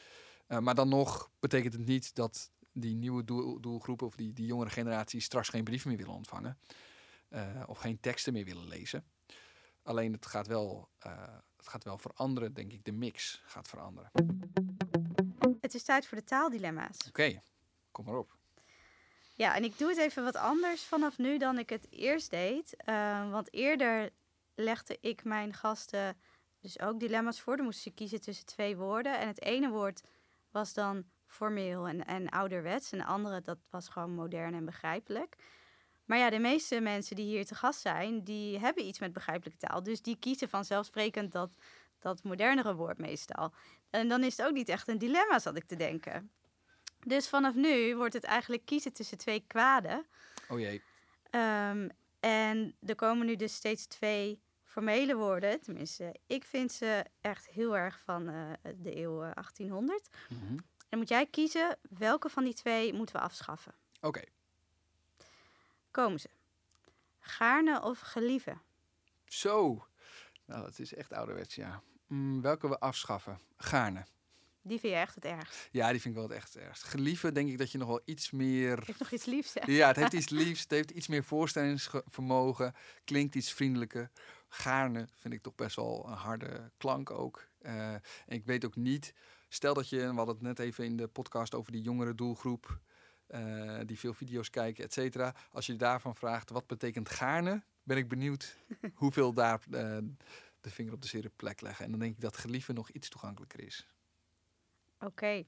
[0.46, 4.46] Eh, maar dan nog betekent het niet dat die nieuwe doel, doelgroepen of die, die
[4.46, 6.58] jongere generatie straks geen brieven meer willen ontvangen.
[7.28, 9.04] eh, of geen teksten meer willen lezen.
[9.82, 12.84] Alleen het gaat wel, eh, het gaat wel veranderen, denk ik.
[12.84, 14.10] De mix gaat veranderen.
[15.60, 16.96] Het is tijd voor de taaldilemma's.
[17.08, 17.42] Oké,
[17.90, 18.36] kom maar op.
[19.34, 22.76] Ja, en ik doe het even wat anders vanaf nu dan ik het eerst deed.
[23.30, 24.10] Want eerder
[24.60, 26.16] legde ik mijn gasten
[26.60, 27.56] dus ook dilemma's voor.
[27.56, 29.18] Dan moesten ze kiezen tussen twee woorden.
[29.18, 30.02] En het ene woord
[30.50, 32.92] was dan formeel en, en ouderwets.
[32.92, 35.36] En de andere, dat was gewoon modern en begrijpelijk.
[36.04, 39.66] Maar ja, de meeste mensen die hier te gast zijn, die hebben iets met begrijpelijke
[39.66, 39.82] taal.
[39.82, 41.50] Dus die kiezen vanzelfsprekend dat,
[41.98, 43.52] dat modernere woord meestal.
[43.90, 46.30] En dan is het ook niet echt een dilemma, zat ik te denken.
[47.04, 50.06] Dus vanaf nu wordt het eigenlijk kiezen tussen twee kwaden.
[50.48, 50.82] Oh jee.
[51.30, 51.88] Ehm,
[52.20, 54.40] en er komen nu dus steeds twee
[54.70, 55.60] formele woorden.
[55.60, 60.08] Tenminste, ik vind ze echt heel erg van eh, de eeuw eh, 1800.
[60.28, 60.58] Mhm.
[60.88, 63.74] En moet jij kiezen welke van die twee moeten we afschaffen.
[64.00, 64.22] Oké,
[65.90, 66.28] Komen ze.
[67.20, 68.60] Gaarne of gelieven?
[69.24, 69.86] zo.
[70.46, 71.82] Nou, dat is echt ouderwets, ja.
[72.06, 73.38] Mm, welke we afschaffen?
[73.56, 74.06] Gaarne.
[74.62, 75.68] Die vind je echt het ergst.
[75.72, 76.82] Ja, die vind ik wel het echt het ergst.
[76.82, 78.82] Gelieven denk ik dat je nog wel iets meer...
[78.84, 79.72] Heeft nog iets liefs, hè?
[79.72, 80.60] Ja, het heeft iets liefs.
[80.60, 82.74] Het heeft iets meer voorstellingsvermogen.
[83.04, 84.10] Klinkt iets vriendelijker.
[84.52, 87.48] Gaarne vind ik toch best wel een harde klank ook.
[87.58, 89.14] Eh, en ik weet ook niet...
[89.48, 92.80] Stel dat je, we hadden het net even in de podcast over die jongere doelgroep...
[93.26, 95.34] eh, die veel video's kijken, et cetera.
[95.52, 97.62] Als je daarvan vraagt, wat betekent gaarne?
[97.82, 98.56] Ben ik benieuwd
[98.94, 99.98] hoeveel daar eh,
[100.60, 101.84] de vinger op de zere plek leggen.
[101.84, 103.86] En dan denk ik dat gelieven nog iets toegankelijker is.
[105.00, 105.44] Oké.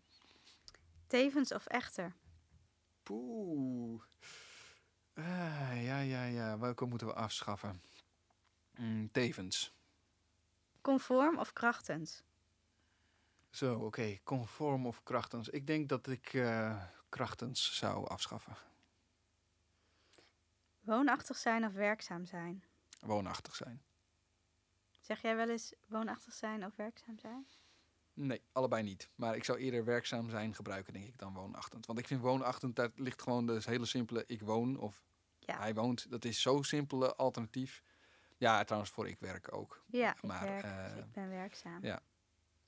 [1.07, 2.15] Tevens of echter?
[3.03, 4.03] Poeh.
[5.15, 6.59] Ah, ja, ja, ja.
[6.59, 7.83] Welke moeten we afschaffen?
[8.83, 9.73] Mm, tevens.
[10.81, 12.23] Conform of krachtens?
[13.51, 14.19] Zo, oké.
[14.25, 15.49] Conform of krachtens.
[15.49, 18.57] Ik denk dat ik eh, krachtens zou afschaffen.
[20.81, 22.65] Woonachtig zijn of werkzaam zijn?
[23.01, 23.83] Woonachtig zijn.
[25.01, 27.47] Zeg jij wel eens woonachtig zijn of werkzaam zijn?
[28.15, 29.11] Nee, allebei niet.
[29.15, 31.87] Maar ik zou eerder werkzaam zijn gebruiken, denk ik, dan woonachtend.
[31.87, 35.03] Want ik vind woonachtend, daar ligt gewoon de hele simpele ik woon of
[35.39, 35.59] Ja.
[35.59, 36.11] hij woont.
[36.11, 37.83] Dat is zo'n simpele alternatief.
[38.43, 39.83] Ja, trouwens voor ik werk ook.
[39.87, 41.85] Ja, ik Maar, werk, eh, dus ik ben werkzaam.
[41.85, 42.03] ja.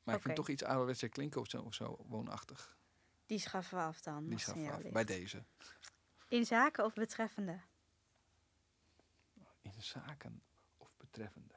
[0.02, 2.76] Maar ik vind toch iets ouderwetser klinken of zo, of zo woonachtig.
[3.26, 4.28] Die schaffen we af dan.
[4.28, 4.82] Die schaffen af.
[4.90, 5.44] Bij deze.
[6.28, 7.60] In zaken of betreffende?
[9.62, 10.42] In zaken
[10.76, 11.54] of betreffende.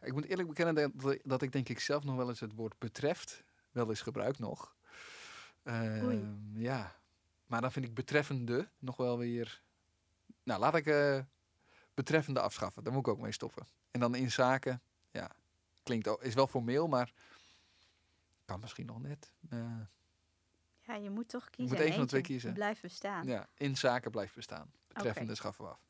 [0.00, 2.78] Ik moet eerlijk bekennen dat, dat ik denk ik zelf nog wel eens het woord
[2.78, 4.76] betreft wel eens gebruik nog.
[5.62, 7.00] Ehm, ja,
[7.46, 9.62] maar dan vind ik betreffende nog wel weer...
[10.42, 11.20] Nou, laat ik eh,
[11.98, 12.84] betreffende afschaffen.
[12.84, 13.66] Daar moet ik ook mee stoppen.
[13.90, 15.30] En dan in zaken, ja,
[15.82, 17.12] klinkt ook, is wel formeel, maar
[18.44, 19.32] kan misschien nog net.
[19.50, 19.80] Eh,
[20.80, 21.64] Ja, je moet toch kiezen.
[21.74, 22.52] moet en één van de twee kiezen.
[22.52, 23.26] Blijft bestaan.
[23.26, 24.72] ja, in zaken blijft bestaan.
[24.88, 25.80] Betreffende schaffen we af.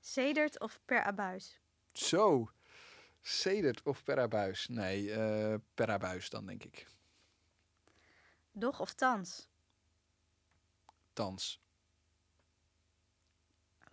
[0.00, 1.60] Sedert of per abuis?
[1.92, 2.50] Zo,
[3.22, 4.68] sedert of per abuis?
[4.68, 6.86] Nee, eh per abuis dan denk ik.
[8.52, 9.48] Doch of thans?
[11.12, 11.60] Thans.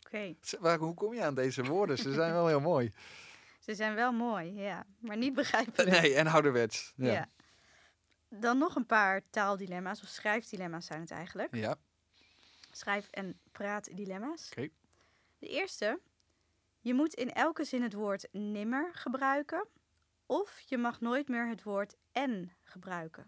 [0.08, 0.36] Oké.
[0.78, 1.98] Hoe kom je aan deze woorden?
[1.98, 2.94] Ze zijn wel heel mooi.
[3.66, 4.86] Ze zijn wel mooi, ja.
[5.00, 6.02] Maar niet begrijpelijk.
[6.02, 6.94] Nee, en ouderwets.
[6.96, 7.06] Ja.
[7.12, 7.14] Ja.
[7.14, 7.30] ja.
[8.30, 11.56] Dan nog een paar taaldilemma's, of schrijfdilemma's zijn het eigenlijk.
[11.56, 11.76] Ja,
[12.72, 14.50] Schrijf- en praatdilemma's.
[14.52, 14.70] Oké.
[15.40, 16.00] De eerste.
[16.80, 19.68] Je moet in elke zin het woord nimmer gebruiken.
[20.26, 23.28] Of je mag nooit meer het woord en gebruiken.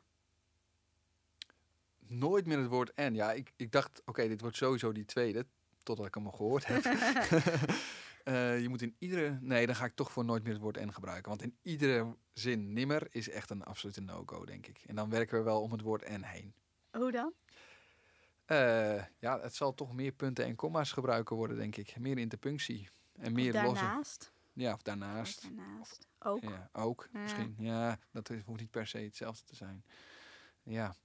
[2.08, 3.16] nooit meer het woord en.
[3.16, 5.46] Ja, ik, ik dacht, oké, dit wordt sowieso die tweede.
[5.84, 6.84] Totdat ik hem al gehoord heb.
[8.24, 9.38] Eh, je moet in iedere...
[9.42, 11.30] Nee, dan ga ik toch voor nooit meer het woord en gebruiken.
[11.30, 14.84] Want in iedere zin nimmer is echt een absolute no-go, denk ik.
[14.86, 16.54] En dan werken we wel om het woord en heen.
[16.92, 17.34] Hoe dan?
[18.46, 22.00] Eh, ja, het zal toch meer punten en komma's gebruiken worden, denk ik.
[22.00, 22.90] Meer interpunctie.
[23.20, 23.84] En meer of losse...
[23.84, 24.32] daarnaast.
[24.54, 25.42] Ja, of Of daarnaast.
[25.42, 26.08] daarnaast.
[26.20, 26.44] Ook.
[26.44, 27.20] Ja, ook Ja.
[27.20, 27.56] misschien.
[27.60, 29.84] Ja, dat hoeft niet per se hetzelfde te zijn.
[30.64, 30.96] Ja.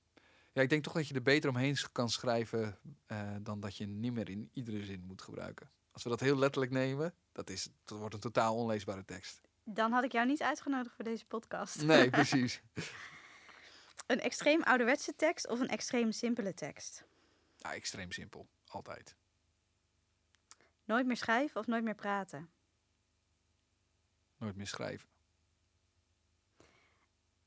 [0.54, 3.86] Ja, ik denk toch dat je er beter omheen kan schrijven eh, dan dat je
[3.86, 5.70] niet meer in iedere zin moet gebruiken.
[5.90, 9.40] Als we dat heel letterlijk nemen, dat, is, dat wordt een totaal onleesbare tekst.
[9.64, 11.82] Dan had ik jou niet uitgenodigd voor deze podcast.
[11.82, 12.62] Nee, precies.
[14.06, 17.04] Een extreem ouderwetse tekst of een extreem simpele tekst?
[17.56, 18.48] Ja, extreem simpel.
[18.66, 19.16] Altijd.
[20.84, 22.50] Nooit meer schrijven of nooit meer praten?
[24.36, 25.08] Nooit meer schrijven.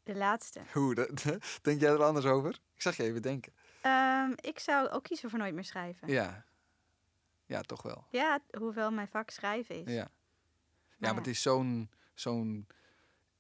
[0.08, 0.62] De laatste.
[0.74, 0.96] Hoe,
[1.62, 2.50] denk jij er anders over?
[2.76, 3.54] Ik zag je even denken.
[3.82, 6.08] Ehm, ik zou ook kiezen voor nooit meer schrijven.
[6.08, 6.46] Ja.
[7.46, 8.06] Ja, toch wel.
[8.10, 9.94] Ja, hoewel mijn vak schrijven is.
[9.94, 10.12] Ja.
[10.98, 12.68] Ja, maar het is zo'n zo'n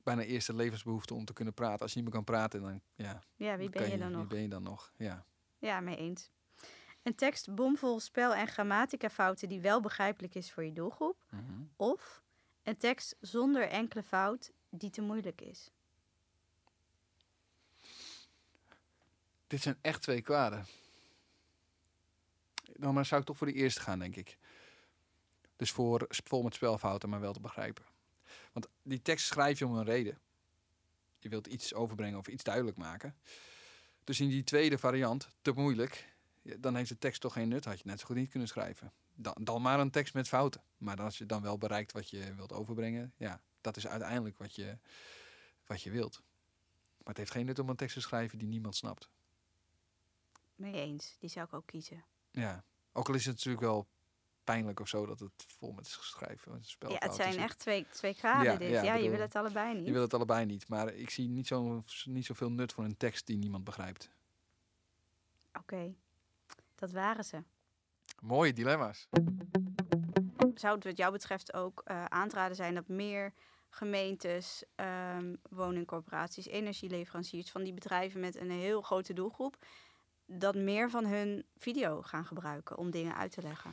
[0.03, 1.79] bijna eerste levensbehoefte om te kunnen praten.
[1.79, 3.23] Als je niet meer kan praten, dan ja.
[3.35, 4.27] Ja, wie ben je dan Wie nog?
[4.27, 4.91] ben je dan nog?
[4.97, 5.25] Ja.
[5.57, 6.29] Ja, mee eens.
[7.03, 11.23] Een tekst bomvol spel- en grammaticafouten die wel begrijpelijk is voor je doelgroep.
[11.29, 11.61] Mhm.
[11.75, 12.23] Of
[12.63, 15.71] een tekst zonder enkele fout die te moeilijk is.
[19.47, 20.65] Dit zijn echt twee kwaden.
[22.73, 24.37] Dan maar zou ik toch voor de eerste gaan, denk ik.
[25.55, 27.85] Dus voor vol met spelfouten, maar wel te begrijpen.
[28.51, 30.19] Want die tekst schrijf je om een reden.
[31.19, 33.15] Je wilt iets overbrengen of iets duidelijk maken.
[34.03, 37.65] Dus in die tweede variant, te moeilijk, dan heeft de tekst toch geen nut.
[37.65, 38.91] Had je net zo goed niet kunnen schrijven.
[39.15, 40.61] Dan, dan maar een tekst met fouten.
[40.77, 44.55] Maar als je dan wel bereikt wat je wilt overbrengen, ja, dat is uiteindelijk wat
[44.55, 44.77] je,
[45.65, 46.21] wat je wilt.
[46.97, 49.09] Maar het heeft geen nut om een tekst te schrijven die niemand snapt.
[50.57, 51.15] Mee eens.
[51.19, 52.05] Die zou ik ook kiezen.
[52.31, 53.87] Ja, ook al is het natuurlijk wel
[54.43, 57.41] pijnlijk of zo dat het vol met schrijven en Ja, het zijn zit.
[57.41, 58.69] echt twee, twee graden Ja, dit.
[58.69, 59.85] ja, Ja, je wil het allebei niet.
[59.85, 62.97] Je wil het allebei niet, maar ik zie niet, zo, niet zoveel nut voor een
[62.97, 64.09] tekst die niemand begrijpt.
[65.53, 65.93] Oké,
[66.75, 67.43] dat waren ze.
[68.21, 69.07] Mooie dilemma's.
[70.55, 73.33] Zou het wat jou betreft ook eh, aan te raden zijn dat meer
[73.69, 79.65] gemeentes, ehm, woningcorporaties, energieleveranciers van die bedrijven met een heel grote doelgroep,
[80.27, 83.71] dat meer van hun video gaan gebruiken om dingen uit te leggen?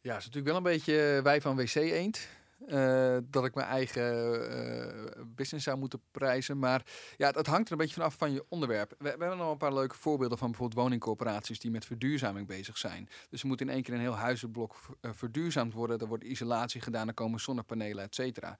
[0.00, 2.28] Ja, is natuurlijk wel een beetje wij van WC Eend.
[2.66, 4.02] eh, dat ik mijn eigen
[4.50, 6.58] eh, business zou moeten prijzen.
[6.58, 6.82] Maar
[7.16, 8.94] ja, het, hangt er een beetje vanaf van je onderwerp.
[8.98, 13.08] We, hebben nog een paar leuke voorbeelden van bijvoorbeeld woningcorporaties die met verduurzaming bezig zijn.
[13.30, 15.98] Dus er moet in één keer een heel huizenblok eh, verduurzaamd worden.
[15.98, 18.58] Er wordt isolatie gedaan, er komen zonnepanelen, et cetera.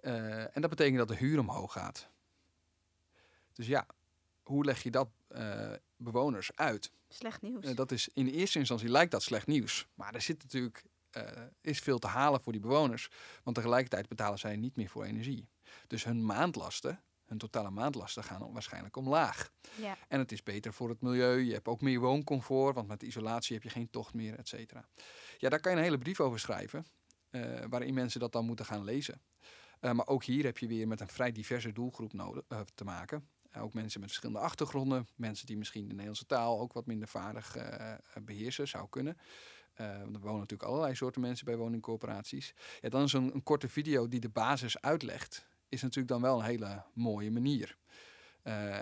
[0.00, 2.08] Eh, en dat betekent dat de huur omhoog gaat.
[3.52, 3.86] Dus ja,
[4.42, 6.92] hoe leg je dat eh, bewoners uit?
[7.08, 7.64] Slecht nieuws.
[7.64, 9.86] Eh, dat is, in eerste instantie lijkt dat slecht nieuws.
[9.94, 11.22] Maar er zit natuurlijk eh,
[11.60, 13.10] is veel te halen voor die bewoners.
[13.42, 15.48] Want tegelijkertijd betalen zij niet meer voor energie.
[15.86, 19.52] Dus hun maandlasten, hun totale maandlasten gaan waarschijnlijk omlaag.
[19.74, 19.96] ja.
[20.08, 21.38] En het is beter voor het milieu.
[21.38, 24.88] Je hebt ook meer wooncomfort, want met isolatie heb je geen tocht meer, et cetera.
[25.38, 26.86] Ja, daar kan je een hele brief over schrijven,
[27.68, 29.22] waarin mensen dat dan moeten gaan lezen.
[29.80, 33.28] Maar ook hier heb je weer met een vrij diverse doelgroep nodig, te maken.
[33.50, 37.08] Eh, ook mensen met verschillende achtergronden, mensen die misschien de Nederlandse taal ook wat minder
[37.08, 39.16] vaardig eh, beheersen, zou kunnen.
[39.78, 42.54] Eh, want er wonen natuurlijk allerlei soorten mensen bij woningcorporaties.
[42.80, 46.38] Ja, dan is een, een korte video die de basis uitlegt, is natuurlijk dan wel
[46.38, 47.76] een hele mooie manier.
[48.42, 48.80] Eh,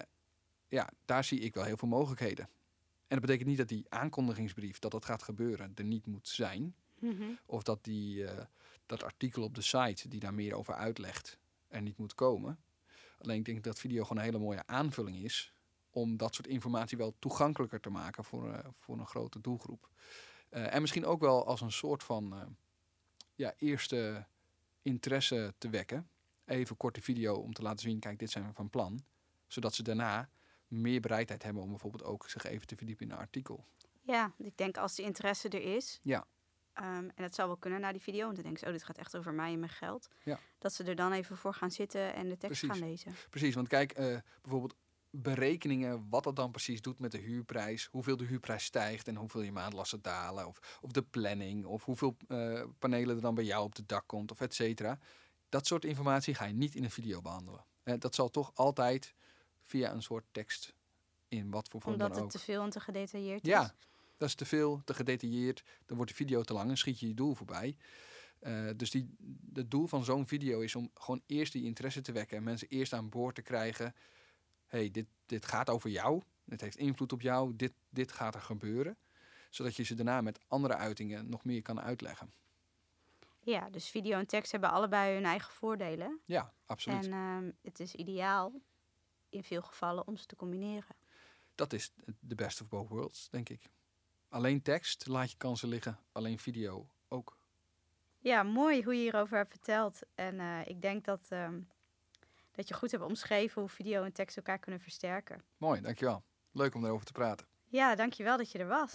[0.69, 2.45] ja, daar zie ik wel heel veel mogelijkheden.
[2.85, 6.75] En dat betekent niet dat die aankondigingsbrief, dat dat gaat gebeuren, er niet moet zijn.
[6.99, 7.25] Mhm.
[7.47, 8.45] Of dat die, eh,
[8.87, 11.39] dat artikel op de site die daar meer over uitlegt,
[11.69, 12.59] er niet moet komen.
[13.19, 15.55] Alleen ik denk dat video gewoon een hele mooie aanvulling is
[15.91, 19.89] om dat soort informatie wel toegankelijker te maken voor, eh, voor een grote doelgroep.
[20.49, 22.47] Eh, en misschien ook wel als een soort van eh,
[23.35, 24.27] ja, eerste
[24.83, 26.09] interesse te wekken.
[26.45, 29.05] Even korte video om te laten zien, kijk, dit zijn we van plan.
[29.47, 30.31] Zodat ze daarna
[30.69, 33.65] meer bereidheid hebben om bijvoorbeeld ook zich even te verdiepen in een artikel.
[34.03, 36.01] Ja, ik denk als de interesse er is.
[36.03, 36.27] Ja.
[36.77, 38.23] Ehm, en dat zou wel kunnen na die video.
[38.25, 40.09] Want dan denken ze, oh, dit gaat echt over mij en mijn geld.
[40.25, 40.39] Ja.
[40.59, 42.79] Dat ze er dan even voor gaan zitten en de tekst Precies.
[42.81, 43.15] gaan lezen.
[43.31, 44.75] Precies, want kijk, eh, bijvoorbeeld
[45.11, 49.43] berekeningen, wat dat dan precies doet met de huurprijs, hoeveel de huurprijs stijgt en hoeveel
[49.43, 53.65] je maandlasten dalen, of, of de planning, of hoeveel eh, panelen er dan bij jou
[53.65, 54.99] op het dak komt, of et cetera.
[55.49, 57.65] Dat soort informatie ga je niet in een video behandelen.
[57.83, 59.15] Eh, dat zal toch altijd
[59.63, 60.75] via een soort tekst
[61.29, 62.41] in wat voor vorm Omdat dan het ook.
[62.41, 63.71] te veel en te gedetailleerd Ja, is.
[64.17, 65.65] Dat is te veel, te gedetailleerd.
[65.87, 67.77] Dan wordt de video te lang en schiet je je doel voorbij.
[68.39, 69.17] Eh, dus die,
[69.53, 72.37] het doel van zo'n video is om gewoon eerst die interesse te wekken.
[72.37, 73.95] En mensen eerst aan boord te krijgen.
[74.67, 76.23] hey, dit, dit gaat over jou.
[76.45, 77.57] Dit heeft invloed op jou.
[77.57, 78.97] Dit, dit gaat er gebeuren.
[79.51, 82.33] Zodat je ze daarna met andere uitingen nog meer kan uitleggen.
[83.41, 86.21] Ja, dus video en tekst hebben allebei hun eigen voordelen.
[86.25, 87.05] Ja, absoluut.
[87.05, 88.53] En ehm, het is ideaal
[89.29, 90.97] in veel gevallen om ze te combineren.
[91.55, 93.69] Dat is de best of both worlds, denk ik.
[94.29, 95.99] Alleen tekst laat je kansen liggen.
[96.13, 97.37] Alleen video ook.
[98.19, 100.01] Ja, mooi hoe je hierover hebt verteld.
[100.15, 101.61] En eh, ik denk dat, ehm,
[102.53, 105.43] dat je goed hebt omschreven hoe video en tekst elkaar kunnen versterken.
[105.57, 106.23] Mooi, dankjewel.
[106.53, 107.47] Leuk om daarover te praten.
[107.69, 108.91] Ja, dankjewel dat je er was.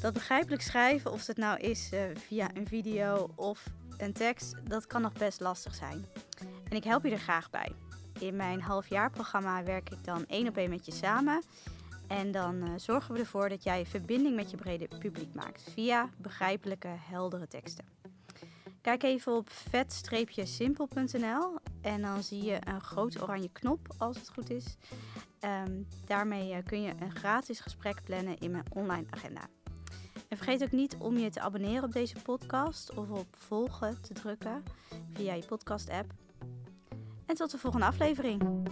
[0.00, 4.86] Dat begrijpelijk schrijven, of het nou is eh, via een video of een tekst, dat
[4.86, 6.06] kan nog best lastig zijn.
[6.68, 7.72] En ik help je er graag bij.
[8.18, 11.42] In mijn halfjaarprogramma werk ik dan één op één met je samen.
[12.08, 16.08] En dan eh, zorgen we ervoor dat jij verbinding met je brede publiek maakt via
[16.16, 17.84] begrijpelijke, heldere teksten.
[18.80, 24.50] Kijk even op vet-simpel.nl en dan zie je een grote oranje knop als het goed
[24.50, 24.76] is.
[25.40, 29.48] Ehm, daarmee eh, kun je een gratis gesprek plannen in mijn online agenda.
[30.28, 34.14] En vergeet ook niet om je te abonneren op deze podcast of op volgen te
[34.14, 34.62] drukken
[35.12, 36.12] via je podcast app.
[37.26, 38.66] En tot de volgende aflevering.